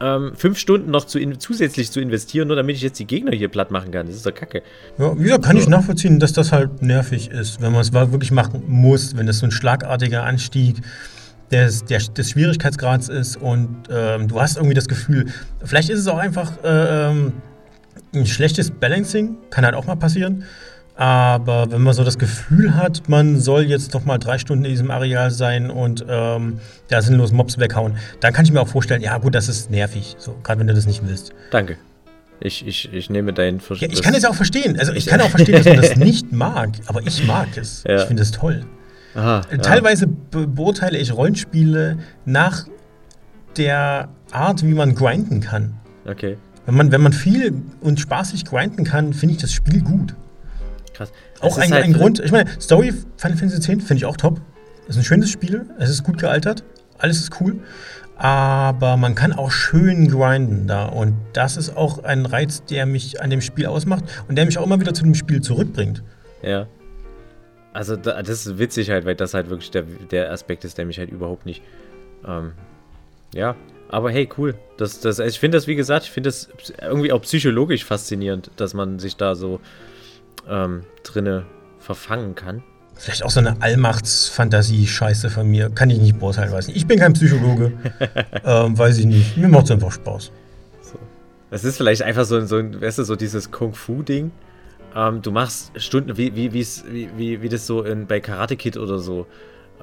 ähm, 0.00 0.32
fünf 0.34 0.58
Stunden 0.58 0.90
noch 0.90 1.04
zu 1.04 1.18
zusätzlich 1.38 1.90
zu 1.90 2.00
investieren, 2.00 2.48
nur 2.48 2.56
damit 2.56 2.76
ich 2.76 2.82
jetzt 2.82 2.98
die 2.98 3.06
Gegner 3.06 3.32
hier 3.32 3.48
platt 3.48 3.70
machen 3.70 3.90
kann. 3.90 4.06
Das 4.06 4.16
ist 4.16 4.26
doch 4.26 4.34
kacke. 4.34 4.62
Ja, 4.98 5.10
gesagt, 5.10 5.44
kann 5.44 5.56
ich 5.56 5.68
nachvollziehen, 5.68 6.18
dass 6.18 6.32
das 6.32 6.52
halt 6.52 6.82
nervig 6.82 7.30
ist, 7.30 7.60
wenn 7.60 7.72
man 7.72 7.82
es 7.82 7.92
wirklich 7.92 8.32
machen 8.32 8.62
muss, 8.66 9.16
wenn 9.16 9.26
das 9.26 9.38
so 9.38 9.46
ein 9.46 9.50
schlagartiger 9.50 10.24
Anstieg 10.24 10.76
des, 11.50 11.84
der, 11.84 11.98
des 11.98 12.30
Schwierigkeitsgrads 12.30 13.08
ist 13.08 13.36
und 13.36 13.68
ähm, 13.90 14.28
du 14.28 14.40
hast 14.40 14.56
irgendwie 14.56 14.74
das 14.74 14.88
Gefühl, 14.88 15.26
vielleicht 15.62 15.90
ist 15.90 15.98
es 15.98 16.08
auch 16.08 16.18
einfach 16.18 16.52
äh, 16.64 17.10
ähm, 17.10 17.32
ein 18.14 18.26
schlechtes 18.26 18.70
Balancing, 18.70 19.36
kann 19.50 19.64
halt 19.64 19.74
auch 19.74 19.86
mal 19.86 19.96
passieren. 19.96 20.44
Aber 21.00 21.70
wenn 21.70 21.80
man 21.80 21.94
so 21.94 22.04
das 22.04 22.18
Gefühl 22.18 22.76
hat, 22.76 23.08
man 23.08 23.40
soll 23.40 23.62
jetzt 23.62 23.94
noch 23.94 24.04
mal 24.04 24.18
drei 24.18 24.36
Stunden 24.36 24.66
in 24.66 24.70
diesem 24.70 24.90
Areal 24.90 25.30
sein 25.30 25.70
und 25.70 26.04
ähm, 26.06 26.58
da 26.88 27.00
sinnlos 27.00 27.32
Mobs 27.32 27.56
weghauen, 27.56 27.96
dann 28.20 28.34
kann 28.34 28.44
ich 28.44 28.52
mir 28.52 28.60
auch 28.60 28.68
vorstellen, 28.68 29.00
ja 29.00 29.16
gut, 29.16 29.34
das 29.34 29.48
ist 29.48 29.70
nervig, 29.70 30.16
so 30.18 30.36
gerade 30.42 30.60
wenn 30.60 30.66
du 30.66 30.74
das 30.74 30.84
nicht 30.84 31.00
willst. 31.02 31.32
Danke. 31.52 31.78
Ich, 32.38 32.66
ich, 32.66 32.92
ich 32.92 33.08
nehme 33.08 33.32
deinen 33.32 33.60
Vers 33.60 33.80
Ja, 33.80 33.88
ich 33.90 34.02
kann 34.02 34.12
es 34.12 34.24
ja 34.24 34.28
auch 34.28 34.34
verstehen. 34.34 34.78
Also 34.78 34.92
ich 34.92 35.06
kann 35.06 35.22
auch 35.22 35.30
verstehen, 35.30 35.54
dass 35.54 35.64
man 35.64 35.76
das 35.76 35.96
nicht 35.96 36.32
mag, 36.32 36.68
aber 36.84 37.00
ich 37.00 37.26
mag 37.26 37.48
es. 37.56 37.82
Ja. 37.88 37.96
Ich 37.96 38.02
finde 38.02 38.22
es 38.22 38.30
toll. 38.30 38.66
Aha, 39.14 39.40
ja. 39.50 39.56
Teilweise 39.56 40.06
be 40.06 40.46
beurteile 40.46 40.98
ich 40.98 41.14
Rollenspiele 41.14 41.96
nach 42.26 42.66
der 43.56 44.10
Art, 44.32 44.62
wie 44.62 44.74
man 44.74 44.94
grinden 44.94 45.40
kann. 45.40 45.78
Okay, 46.06 46.36
Wenn 46.66 46.74
man, 46.74 46.92
wenn 46.92 47.00
man 47.00 47.14
viel 47.14 47.54
und 47.80 47.98
spaßig 48.00 48.44
grinden 48.44 48.84
kann, 48.84 49.14
finde 49.14 49.36
ich 49.36 49.40
das 49.40 49.54
Spiel 49.54 49.80
gut. 49.80 50.14
Krass. 51.00 51.12
Auch 51.40 51.58
ein, 51.58 51.72
halt 51.72 51.84
ein 51.84 51.92
Grund, 51.92 52.20
ich 52.20 52.32
meine, 52.32 52.50
Story 52.60 52.92
Final 53.16 53.38
Fantasy 53.38 53.72
X 53.72 53.84
finde 53.84 53.96
ich 53.96 54.04
auch 54.04 54.16
top. 54.16 54.40
Es 54.84 54.96
ist 54.96 55.02
ein 55.02 55.04
schönes 55.04 55.30
Spiel, 55.30 55.66
es 55.78 55.90
ist 55.90 56.02
gut 56.02 56.18
gealtert, 56.18 56.64
alles 56.98 57.18
ist 57.18 57.40
cool. 57.40 57.60
Aber 58.16 58.98
man 58.98 59.14
kann 59.14 59.32
auch 59.32 59.50
schön 59.50 60.08
grinden 60.08 60.66
da. 60.66 60.84
Und 60.84 61.14
das 61.32 61.56
ist 61.56 61.74
auch 61.74 62.04
ein 62.04 62.26
Reiz, 62.26 62.62
der 62.64 62.84
mich 62.84 63.22
an 63.22 63.30
dem 63.30 63.40
Spiel 63.40 63.64
ausmacht 63.64 64.04
und 64.28 64.36
der 64.36 64.44
mich 64.44 64.58
auch 64.58 64.66
immer 64.66 64.78
wieder 64.78 64.92
zu 64.92 65.04
dem 65.04 65.14
Spiel 65.14 65.40
zurückbringt. 65.40 66.02
Ja. 66.42 66.66
Also 67.72 67.96
da, 67.96 68.20
das 68.20 68.46
ist 68.46 68.58
witzig 68.58 68.90
halt, 68.90 69.06
weil 69.06 69.14
das 69.14 69.32
halt 69.32 69.48
wirklich 69.48 69.70
der, 69.70 69.84
der 70.10 70.30
Aspekt 70.32 70.66
ist, 70.66 70.76
der 70.76 70.84
mich 70.84 70.98
halt 70.98 71.10
überhaupt 71.10 71.46
nicht. 71.46 71.62
Ähm, 72.26 72.52
ja, 73.32 73.56
aber 73.88 74.10
hey, 74.10 74.28
cool. 74.36 74.54
Das, 74.76 75.00
das, 75.00 75.18
ich 75.18 75.40
finde 75.40 75.56
das, 75.56 75.66
wie 75.66 75.76
gesagt, 75.76 76.04
ich 76.04 76.10
finde 76.10 76.28
das 76.28 76.50
irgendwie 76.82 77.12
auch 77.12 77.22
psychologisch 77.22 77.86
faszinierend, 77.86 78.50
dass 78.56 78.74
man 78.74 78.98
sich 78.98 79.16
da 79.16 79.34
so 79.34 79.60
ähm, 80.48 80.82
drinne 81.02 81.44
verfangen 81.78 82.34
kann. 82.34 82.62
Vielleicht 82.94 83.24
auch 83.24 83.30
so 83.30 83.40
eine 83.40 83.62
Allmachts-Fantasie-Scheiße 83.62 85.30
von 85.30 85.48
mir. 85.48 85.70
Kann 85.70 85.88
ich 85.88 85.98
nicht 85.98 86.18
beurteilen, 86.18 86.52
weiß 86.52 86.66
nicht. 86.66 86.76
Ich 86.76 86.86
bin 86.86 86.98
kein 86.98 87.14
Psychologe. 87.14 87.72
ähm, 88.44 88.76
weiß 88.78 88.98
ich 88.98 89.06
nicht. 89.06 89.36
Mir 89.38 89.48
macht 89.48 89.64
es 89.64 89.70
einfach 89.70 89.92
Spaß. 89.92 90.30
Das 91.50 91.64
ist 91.64 91.78
vielleicht 91.78 92.02
einfach 92.02 92.24
so, 92.26 92.44
so 92.44 92.56
weißt 92.58 92.98
du, 92.98 93.04
so 93.04 93.16
dieses 93.16 93.50
Kung-Fu-Ding. 93.50 94.30
Ähm, 94.94 95.22
du 95.22 95.30
machst 95.30 95.72
Stunden, 95.76 96.16
wie, 96.16 96.34
wie, 96.36 96.52
wie, 96.52 96.66
wie, 97.16 97.42
wie 97.42 97.48
das 97.48 97.66
so 97.66 97.82
in, 97.82 98.06
bei 98.06 98.20
Karate 98.20 98.56
Kid 98.56 98.76
oder 98.76 98.98
so. 98.98 99.26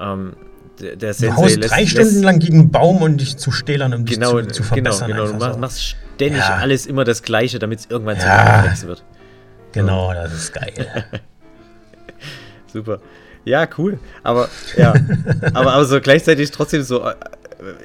Ähm, 0.00 0.34
der, 0.80 0.96
der 0.96 1.12
Du 1.12 1.36
haust 1.36 1.58
drei 1.60 1.86
Stunden 1.86 2.22
lang 2.22 2.38
gegen 2.38 2.60
einen 2.60 2.70
Baum, 2.70 3.02
um 3.02 3.16
dich 3.16 3.36
zu 3.36 3.50
stählern, 3.50 3.92
um 3.94 4.04
dich 4.04 4.14
genau, 4.14 4.40
zu, 4.42 4.46
zu 4.46 4.62
genau, 4.62 4.92
verbessern. 4.92 5.08
genau. 5.10 5.26
Du 5.26 5.32
einfach 5.32 5.56
machst, 5.58 5.78
so. 5.78 5.96
ständig 6.14 6.40
Ja. 6.40 6.56
alles 6.56 6.86
immer 6.86 7.04
das 7.04 7.22
Gleiche, 7.22 7.58
damit 7.58 7.80
es 7.80 7.86
irgendwann 7.90 8.18
zu 8.20 8.26
Ja. 8.26 8.36
einem 8.36 8.60
Reflex 8.60 8.86
wird. 8.86 9.04
Genau, 9.72 10.12
das 10.12 10.32
ist 10.34 10.52
geil. 10.52 11.04
Super. 12.72 13.00
Ja, 13.44 13.66
cool. 13.78 13.98
Aber 14.22 14.48
ja, 14.76 14.94
aber, 15.54 15.72
aber 15.72 15.84
so 15.84 16.00
gleichzeitig 16.00 16.50
trotzdem 16.50 16.82
so 16.82 17.02
äh, 17.06 17.14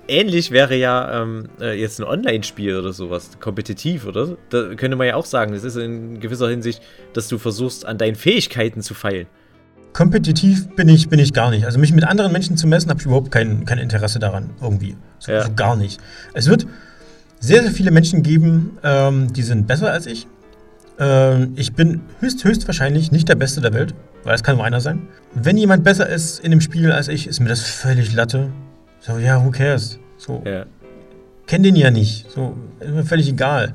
ähnlich 0.08 0.52
wäre 0.52 0.76
ja 0.76 1.22
ähm, 1.22 1.50
äh, 1.62 1.80
jetzt 1.80 2.00
ein 2.00 2.04
Online-Spiel 2.04 2.78
oder 2.78 2.92
sowas, 2.92 3.30
kompetitiv, 3.40 4.06
oder? 4.06 4.36
Da 4.50 4.76
könnte 4.76 4.98
man 4.98 5.08
ja 5.08 5.16
auch 5.16 5.26
sagen, 5.26 5.54
das 5.54 5.64
ist 5.64 5.78
in 5.78 6.20
gewisser 6.20 6.50
Hinsicht, 6.50 6.82
dass 7.14 7.28
du 7.28 7.38
versuchst, 7.38 7.86
an 7.86 7.98
deinen 7.98 8.16
Fähigkeiten 8.16 8.82
zu 8.82 8.94
feilen. 8.94 9.28
Kompetitiv 9.94 10.68
bin 10.76 10.90
ich, 10.90 11.08
bin 11.08 11.20
ich 11.20 11.34
gar 11.34 11.50
nicht. 11.52 11.66
Also 11.66 11.80
mich 11.80 11.94
mit 11.94 12.04
anderen 12.04 12.32
Menschen 12.32 12.58
zu 12.58 12.68
messen, 12.68 12.90
habe 12.90 13.00
ich 13.00 13.06
überhaupt 13.06 13.32
kein, 13.32 13.64
kein 13.66 13.78
Interesse 13.78 14.20
daran, 14.20 14.50
irgendwie. 14.62 14.98
So, 15.20 15.32
Ja. 15.32 15.44
so 15.46 15.54
gar 15.54 15.76
nicht. 15.76 16.02
Es 16.34 16.50
wird 16.50 16.66
sehr, 17.40 17.62
sehr 17.62 17.72
viele 17.72 17.92
Menschen 17.92 18.24
geben, 18.24 18.78
ähm, 18.84 19.32
die 19.32 19.44
sind 19.44 19.68
besser 19.68 19.92
als 19.92 20.08
ich. 20.08 20.28
Ähm, 21.00 21.54
ich 21.56 21.74
bin 21.74 22.02
höchst, 22.20 22.44
höchstwahrscheinlich 22.44 23.12
nicht 23.12 23.28
der 23.30 23.36
Beste 23.36 23.62
der 23.62 23.74
Welt, 23.74 23.94
weil 24.24 24.36
es 24.36 24.44
kann 24.44 24.56
nur 24.58 24.66
einer 24.66 24.80
sein. 24.82 25.08
Wenn 25.34 25.58
jemand 25.58 25.84
besser 25.84 26.08
ist 26.08 26.40
in 26.40 26.52
dem 26.52 26.62
Spiel 26.62 26.92
als 26.92 27.08
ich, 27.08 27.28
ist 27.28 27.40
mir 27.40 27.50
das 27.50 27.62
völlig 27.62 28.14
Latte. 28.14 28.52
So, 29.00 29.18
ja, 29.18 29.44
who 29.44 29.52
cares? 29.52 30.00
So, 30.18 30.44
Ja. 30.46 30.66
kenne 31.48 31.64
den 31.64 31.76
ja 31.76 31.92
nicht. 31.92 32.30
So, 32.32 32.56
ist 32.80 32.90
mir 32.92 33.04
völlig 33.04 33.28
egal. 33.30 33.74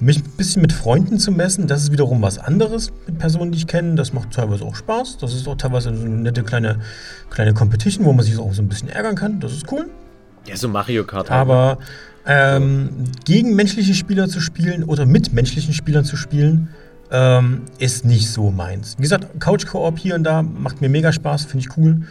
Mich 0.00 0.18
ein 0.18 0.24
bisschen 0.36 0.62
mit 0.62 0.72
Freunden 0.72 1.20
zu 1.20 1.30
messen, 1.30 1.68
das 1.68 1.84
ist 1.84 1.92
wiederum 1.92 2.20
was 2.22 2.36
anderes 2.40 2.92
mit 3.06 3.18
Personen, 3.20 3.52
die 3.52 3.58
ich 3.58 3.68
kenne. 3.68 3.94
Das 3.94 4.12
macht 4.12 4.32
teilweise 4.32 4.64
auch 4.64 4.74
Spaß. 4.74 5.18
Das 5.18 5.32
ist 5.32 5.46
auch 5.46 5.54
teilweise 5.54 5.94
so 5.94 6.04
eine 6.04 6.16
nette 6.16 6.42
kleine, 6.42 6.80
kleine 7.30 7.54
Competition, 7.54 8.04
wo 8.04 8.12
man 8.12 8.24
sich 8.24 8.36
auch 8.36 8.52
so 8.52 8.62
ein 8.62 8.68
bisschen 8.68 8.88
ärgern 8.88 9.14
kann. 9.14 9.38
Das 9.38 9.52
ist 9.52 9.70
cool. 9.70 9.88
Ja, 10.46 10.56
so 10.56 10.68
Mario 10.68 11.04
Kart. 11.04 11.30
halt, 11.30 11.46
ne? 11.48 11.52
Aber 11.54 11.78
ähm, 12.26 12.90
gegen 13.24 13.54
menschliche 13.56 13.94
Spieler 13.94 14.28
zu 14.28 14.40
spielen 14.40 14.84
oder 14.84 15.06
mit 15.06 15.32
menschlichen 15.32 15.74
Spielern 15.74 16.04
zu 16.04 16.16
spielen, 16.16 16.68
ähm, 17.10 17.62
ist 17.78 18.04
nicht 18.04 18.30
so 18.30 18.50
meins. 18.50 18.94
Wie 18.98 19.02
gesagt, 19.02 19.40
Couch-Koop 19.40 19.98
hier 19.98 20.14
und 20.14 20.24
da 20.24 20.42
macht 20.42 20.80
mir 20.80 20.88
mega 20.88 21.12
Spaß, 21.12 21.44
finde 21.44 21.66
ich 21.66 21.76
cool. 21.76 22.02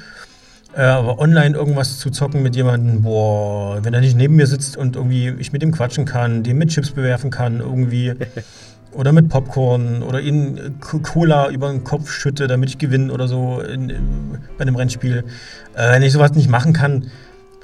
Äh, 0.76 0.82
aber 0.84 1.20
online 1.20 1.56
irgendwas 1.56 1.98
zu 2.00 2.10
zocken 2.12 2.44
mit 2.44 2.56
jemandem, 2.56 3.02
boah, 3.02 3.80
wenn 3.84 3.94
er 3.94 4.00
nicht 4.02 4.16
neben 4.16 4.36
mir 4.36 4.48
sitzt 4.48 4.78
und 4.78 4.96
irgendwie 4.96 5.30
ich 5.40 5.52
mit 5.52 5.64
ihm 5.64 5.72
quatschen 5.72 6.06
kann, 6.06 6.44
den 6.44 6.58
mit 6.58 6.70
Chips 6.70 6.92
bewerfen 6.92 7.30
kann, 7.30 7.60
irgendwie. 7.60 8.14
oder 8.94 9.14
mit 9.14 9.30
Popcorn 9.30 10.04
oder 10.04 10.20
ihn 10.20 10.76
Co- 10.82 11.00
Cola 11.00 11.50
über 11.50 11.72
den 11.72 11.86
Kopf 11.86 12.12
schütte, 12.12 12.48
damit 12.48 12.70
ich 12.72 12.78
gewinne 12.78 13.14
oder 13.14 13.30
so 13.30 13.62
in, 13.62 13.90
in, 13.90 14.38
bei 14.58 14.64
einem 14.64 14.76
Rennspiel. 14.76 15.24
Äh, 15.76 15.92
wenn 15.94 16.04
ich 16.04 16.12
sowas 16.12 16.34
nicht 16.34 16.50
machen 16.50 16.74
kann, 16.74 17.10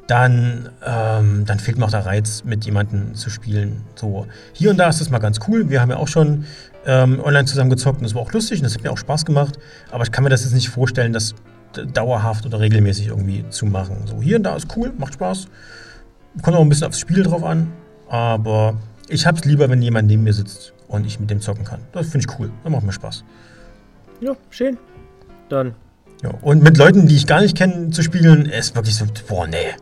dann, 0.08 0.70
ähm, 0.86 1.43
dann 1.46 1.60
fehlt 1.60 1.78
mir 1.78 1.86
auch 1.86 1.91
der 1.91 2.06
Reiz, 2.06 2.43
mit 2.46 2.65
jemandem 2.65 3.13
zu 3.13 3.30
spielen. 3.30 3.84
So, 3.96 4.26
hier 4.54 4.72
und 4.72 4.78
da 4.78 4.89
ist 4.89 5.02
das 5.02 5.10
mal 5.10 5.20
ganz 5.20 5.39
cool. 5.48 5.70
Wir 5.70 5.82
haben 5.82 5.89
ja 5.89 5.98
auch 5.98 6.08
schon 6.08 6.46
ähm, 6.86 7.20
online 7.22 7.46
zusammen 7.46 7.70
gezockt 7.70 8.00
und 8.00 8.06
das 8.06 8.15
war 8.15 8.22
auch 8.22 8.32
lustig 8.32 8.60
und 8.60 8.63
das 8.63 8.76
hat 8.76 8.84
mir 8.84 8.91
auch 8.91 8.98
Spaß 8.98 9.26
gemacht. 9.26 9.60
Aber 9.91 10.04
ich 10.04 10.12
kann 10.12 10.24
mir 10.24 10.30
das 10.30 10.43
jetzt 10.43 10.54
nicht 10.54 10.70
vorstellen, 10.70 11.12
das 11.12 11.36
dauerhaft 11.93 12.46
oder 12.46 12.60
regelmäßig 12.60 13.08
irgendwie 13.08 13.46
zu 13.50 13.65
machen. 13.65 13.98
So, 14.06 14.22
hier 14.22 14.38
und 14.38 14.43
da 14.43 14.56
ist 14.56 14.67
cool, 14.78 14.93
macht 14.98 15.13
Spaß. 15.13 15.48
Kommt 16.41 16.56
auch 16.56 16.62
ein 16.62 16.70
bisschen 16.70 16.88
aufs 16.88 17.00
Spiel 17.00 17.24
drauf 17.24 17.43
an. 17.43 17.72
Aber 18.10 18.78
ich 19.10 19.26
hab's 19.28 19.43
lieber, 19.46 19.70
wenn 19.70 19.82
jemand 19.82 20.08
neben 20.08 20.24
mir 20.24 20.34
sitzt 20.34 20.74
und 20.88 21.06
ich 21.06 21.20
mit 21.20 21.30
dem 21.30 21.41
zocken 21.41 21.65
kann. 21.65 21.82
Das 21.91 22.08
finde 22.08 22.28
ich 22.28 22.39
cool. 22.39 22.52
Das 22.63 22.72
macht 22.72 22.84
mir 22.84 22.93
Spaß. 22.93 23.24
Ja, 24.22 24.34
schön. 24.50 24.78
Dann. 25.50 25.76
Ja, 26.24 26.32
und 26.41 26.63
mit 26.63 26.78
Leuten, 26.78 27.08
die 27.08 27.15
ich 27.15 27.28
gar 27.28 27.41
nicht 27.41 27.56
kenne, 27.56 27.91
zu 27.91 28.02
spielen, 28.02 28.46
ist 28.46 28.76
wirklich 28.76 28.96
so, 28.96 29.06
boah, 29.28 29.46
nee. 29.46 29.76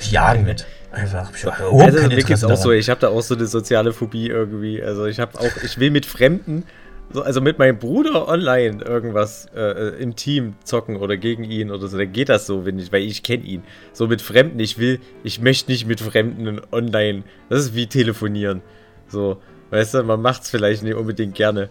Jagen 0.00 0.44
mit. 0.44 0.66
Einfach. 0.92 1.30
Ich 1.34 1.44
hab 1.44 1.60
Also, 1.60 2.08
mir 2.08 2.16
geht's 2.22 2.42
auch 2.44 2.56
so, 2.56 2.64
daran. 2.64 2.78
ich 2.78 2.90
habe 2.90 3.00
da 3.00 3.08
auch 3.08 3.22
so 3.22 3.34
eine 3.34 3.46
soziale 3.46 3.92
Phobie 3.92 4.28
irgendwie. 4.28 4.82
Also 4.82 5.06
ich 5.06 5.20
habe 5.20 5.38
auch, 5.38 5.62
ich 5.64 5.78
will 5.78 5.90
mit 5.90 6.04
Fremden, 6.06 6.64
so, 7.12 7.22
also 7.22 7.40
mit 7.40 7.58
meinem 7.58 7.78
Bruder 7.78 8.28
online 8.28 8.82
irgendwas 8.82 9.46
äh, 9.54 10.00
im 10.02 10.16
Team 10.16 10.54
zocken 10.64 10.96
oder 10.96 11.16
gegen 11.16 11.44
ihn 11.44 11.70
oder 11.70 11.86
so, 11.88 11.96
dann 11.98 12.12
geht 12.12 12.28
das 12.28 12.46
so, 12.46 12.64
wenn 12.66 12.78
ich, 12.78 12.92
weil 12.92 13.02
ich 13.02 13.22
kenne 13.22 13.44
ihn. 13.44 13.62
So 13.92 14.06
mit 14.08 14.22
Fremden, 14.22 14.58
ich 14.58 14.78
will, 14.78 15.00
ich 15.22 15.40
möchte 15.40 15.70
nicht 15.70 15.86
mit 15.86 16.00
Fremden 16.00 16.60
online. 16.72 17.22
Das 17.48 17.60
ist 17.60 17.74
wie 17.74 17.86
telefonieren. 17.86 18.62
So, 19.08 19.40
weißt 19.70 19.94
du, 19.94 20.02
man 20.04 20.20
macht's 20.22 20.50
vielleicht 20.50 20.82
nicht 20.82 20.94
unbedingt 20.94 21.34
gerne. 21.34 21.68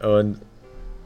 Und 0.00 0.38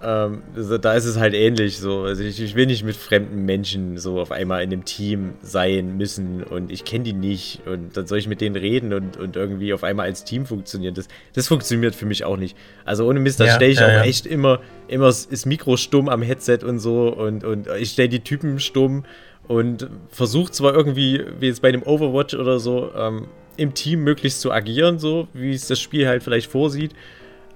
Ähm, 0.02 0.42
also 0.54 0.76
da 0.76 0.94
ist 0.94 1.06
es 1.06 1.18
halt 1.18 1.32
ähnlich 1.32 1.78
so. 1.78 2.02
Also 2.02 2.22
ich, 2.22 2.40
ich, 2.40 2.54
will 2.54 2.66
nicht 2.66 2.84
mit 2.84 2.96
fremden 2.96 3.44
Menschen 3.44 3.96
so 3.96 4.20
auf 4.20 4.30
einmal 4.30 4.62
in 4.62 4.72
einem 4.72 4.84
Team 4.84 5.34
sein 5.40 5.96
müssen 5.96 6.42
und 6.42 6.70
ich 6.70 6.84
kenne 6.84 7.04
die 7.04 7.12
nicht 7.14 7.66
und 7.66 7.96
dann 7.96 8.06
soll 8.06 8.18
ich 8.18 8.28
mit 8.28 8.42
denen 8.42 8.56
reden 8.56 8.92
und, 8.92 9.16
und 9.16 9.36
irgendwie 9.36 9.72
auf 9.72 9.84
einmal 9.84 10.06
als 10.06 10.24
Team 10.24 10.44
funktionieren. 10.44 10.94
Das, 10.94 11.08
das 11.32 11.48
funktioniert 11.48 11.94
für 11.94 12.04
mich 12.04 12.24
auch 12.24 12.36
nicht. 12.36 12.56
Also 12.84 13.08
ohne 13.08 13.20
Mist, 13.20 13.40
da 13.40 13.46
ja, 13.46 13.54
stelle 13.54 13.72
ich 13.72 13.80
ja, 13.80 13.86
auch 13.86 13.90
ja. 13.90 14.04
echt 14.04 14.26
immer, 14.26 14.60
immer 14.88 15.06
das 15.06 15.46
Mikro 15.46 15.78
stumm 15.78 16.10
am 16.10 16.20
Headset 16.20 16.58
und 16.62 16.78
so 16.78 17.08
und, 17.08 17.44
und 17.44 17.66
ich 17.78 17.92
stelle 17.92 18.10
die 18.10 18.20
Typen 18.20 18.60
stumm 18.60 19.04
und 19.48 19.88
versuche 20.10 20.52
zwar 20.52 20.74
irgendwie, 20.74 21.24
wie 21.40 21.46
jetzt 21.46 21.62
bei 21.62 21.72
dem 21.72 21.82
Overwatch 21.82 22.34
oder 22.34 22.58
so, 22.58 22.90
ähm, 22.94 23.28
im 23.56 23.72
Team 23.72 24.04
möglichst 24.04 24.40
zu 24.42 24.52
agieren, 24.52 24.98
so 24.98 25.28
wie 25.32 25.52
es 25.52 25.66
das 25.68 25.80
Spiel 25.80 26.06
halt 26.06 26.22
vielleicht 26.22 26.50
vorsieht. 26.50 26.92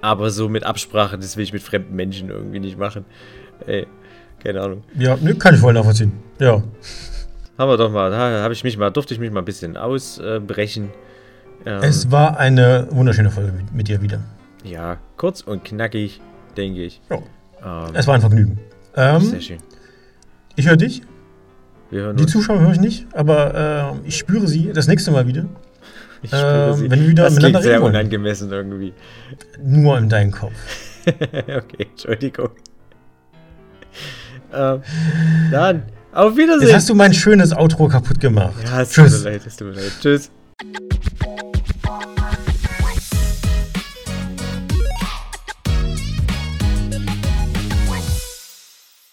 Aber 0.01 0.31
so 0.31 0.49
mit 0.49 0.65
Absprache, 0.65 1.19
das 1.19 1.37
will 1.37 1.45
ich 1.45 1.53
mit 1.53 1.63
fremden 1.63 1.95
Menschen 1.95 2.31
irgendwie 2.31 2.61
nicht 2.61 2.79
machen. 2.79 3.05
Ey, 3.67 3.87
keine 4.43 4.63
Ahnung. 4.63 4.83
Ja, 4.99 5.17
ne, 5.17 5.35
kann 5.35 5.55
ich 5.55 5.61
voll 5.61 5.75
nachvollziehen. 5.75 6.13
Ja. 6.39 6.63
Haben 7.59 7.71
wir 7.71 7.77
doch 7.77 7.91
mal, 7.91 8.11
da 8.11 8.43
habe 8.43 8.55
ich 8.55 8.65
mich 8.65 8.79
mal, 8.79 8.91
durfte 8.91 9.13
ich 9.13 9.21
mich 9.21 9.31
mal 9.31 9.41
ein 9.41 9.45
bisschen 9.45 9.77
ausbrechen. 9.77 10.91
Ähm, 11.67 11.83
es 11.83 12.11
war 12.11 12.39
eine 12.39 12.89
wunderschöne 12.91 13.31
Folge 13.31 13.53
mit 13.75 13.89
dir 13.89 14.01
wieder. 14.01 14.21
Ja, 14.65 14.97
kurz 15.19 15.43
und 15.43 15.65
knackig, 15.65 16.23
denke 16.57 16.83
ich. 16.83 17.03
Ja. 17.11 17.17
Ähm, 17.87 17.95
es 17.95 18.07
war 18.07 18.15
ein 18.15 18.23
Vergnügen. 18.23 18.59
Ähm, 18.97 19.21
sehr 19.21 19.41
schön. 19.41 19.59
Ich 20.57 20.67
höre 20.67 20.77
dich. 20.77 21.03
Die 21.91 22.27
Zuschauer 22.27 22.61
höre 22.61 22.73
ich 22.73 22.81
nicht, 22.81 23.07
aber 23.13 23.95
äh, 24.05 24.09
ich 24.09 24.17
spüre 24.17 24.47
sie 24.47 24.73
das 24.73 24.87
nächste 24.87 25.11
Mal 25.11 25.27
wieder. 25.27 25.47
Ich 26.23 26.31
spüre 26.31 26.71
ähm, 26.71 26.75
sie. 26.75 26.91
Wenn 26.91 27.01
wir 27.01 27.09
wieder 27.09 27.25
das 27.25 27.37
klingt 27.37 27.63
sehr 27.63 27.83
unangemessen 27.83 28.51
irgendwie. 28.51 28.93
Nur 29.63 29.99
in 29.99 30.09
deinem 30.09 30.33
Kopf. 30.33 30.53
okay, 31.07 31.87
Entschuldigung. 31.91 32.51
ähm, 34.53 34.83
dann, 35.51 35.83
auf 36.13 36.37
Wiedersehen. 36.37 36.69
Jetzt 36.69 36.77
hast 36.77 36.89
du 36.89 36.95
mein 36.95 37.15
schönes 37.15 37.53
Outro 37.53 37.89
kaputt 37.89 38.21
gemacht. 38.21 38.55
Ja, 38.65 38.83
es 38.83 38.93
tut 38.93 39.11
mir 39.11 39.31
leid, 39.31 39.43
es 39.47 39.57
tut 39.57 39.69
mir 39.69 39.75
leid. 39.75 39.93
Tschüss. 40.01 40.31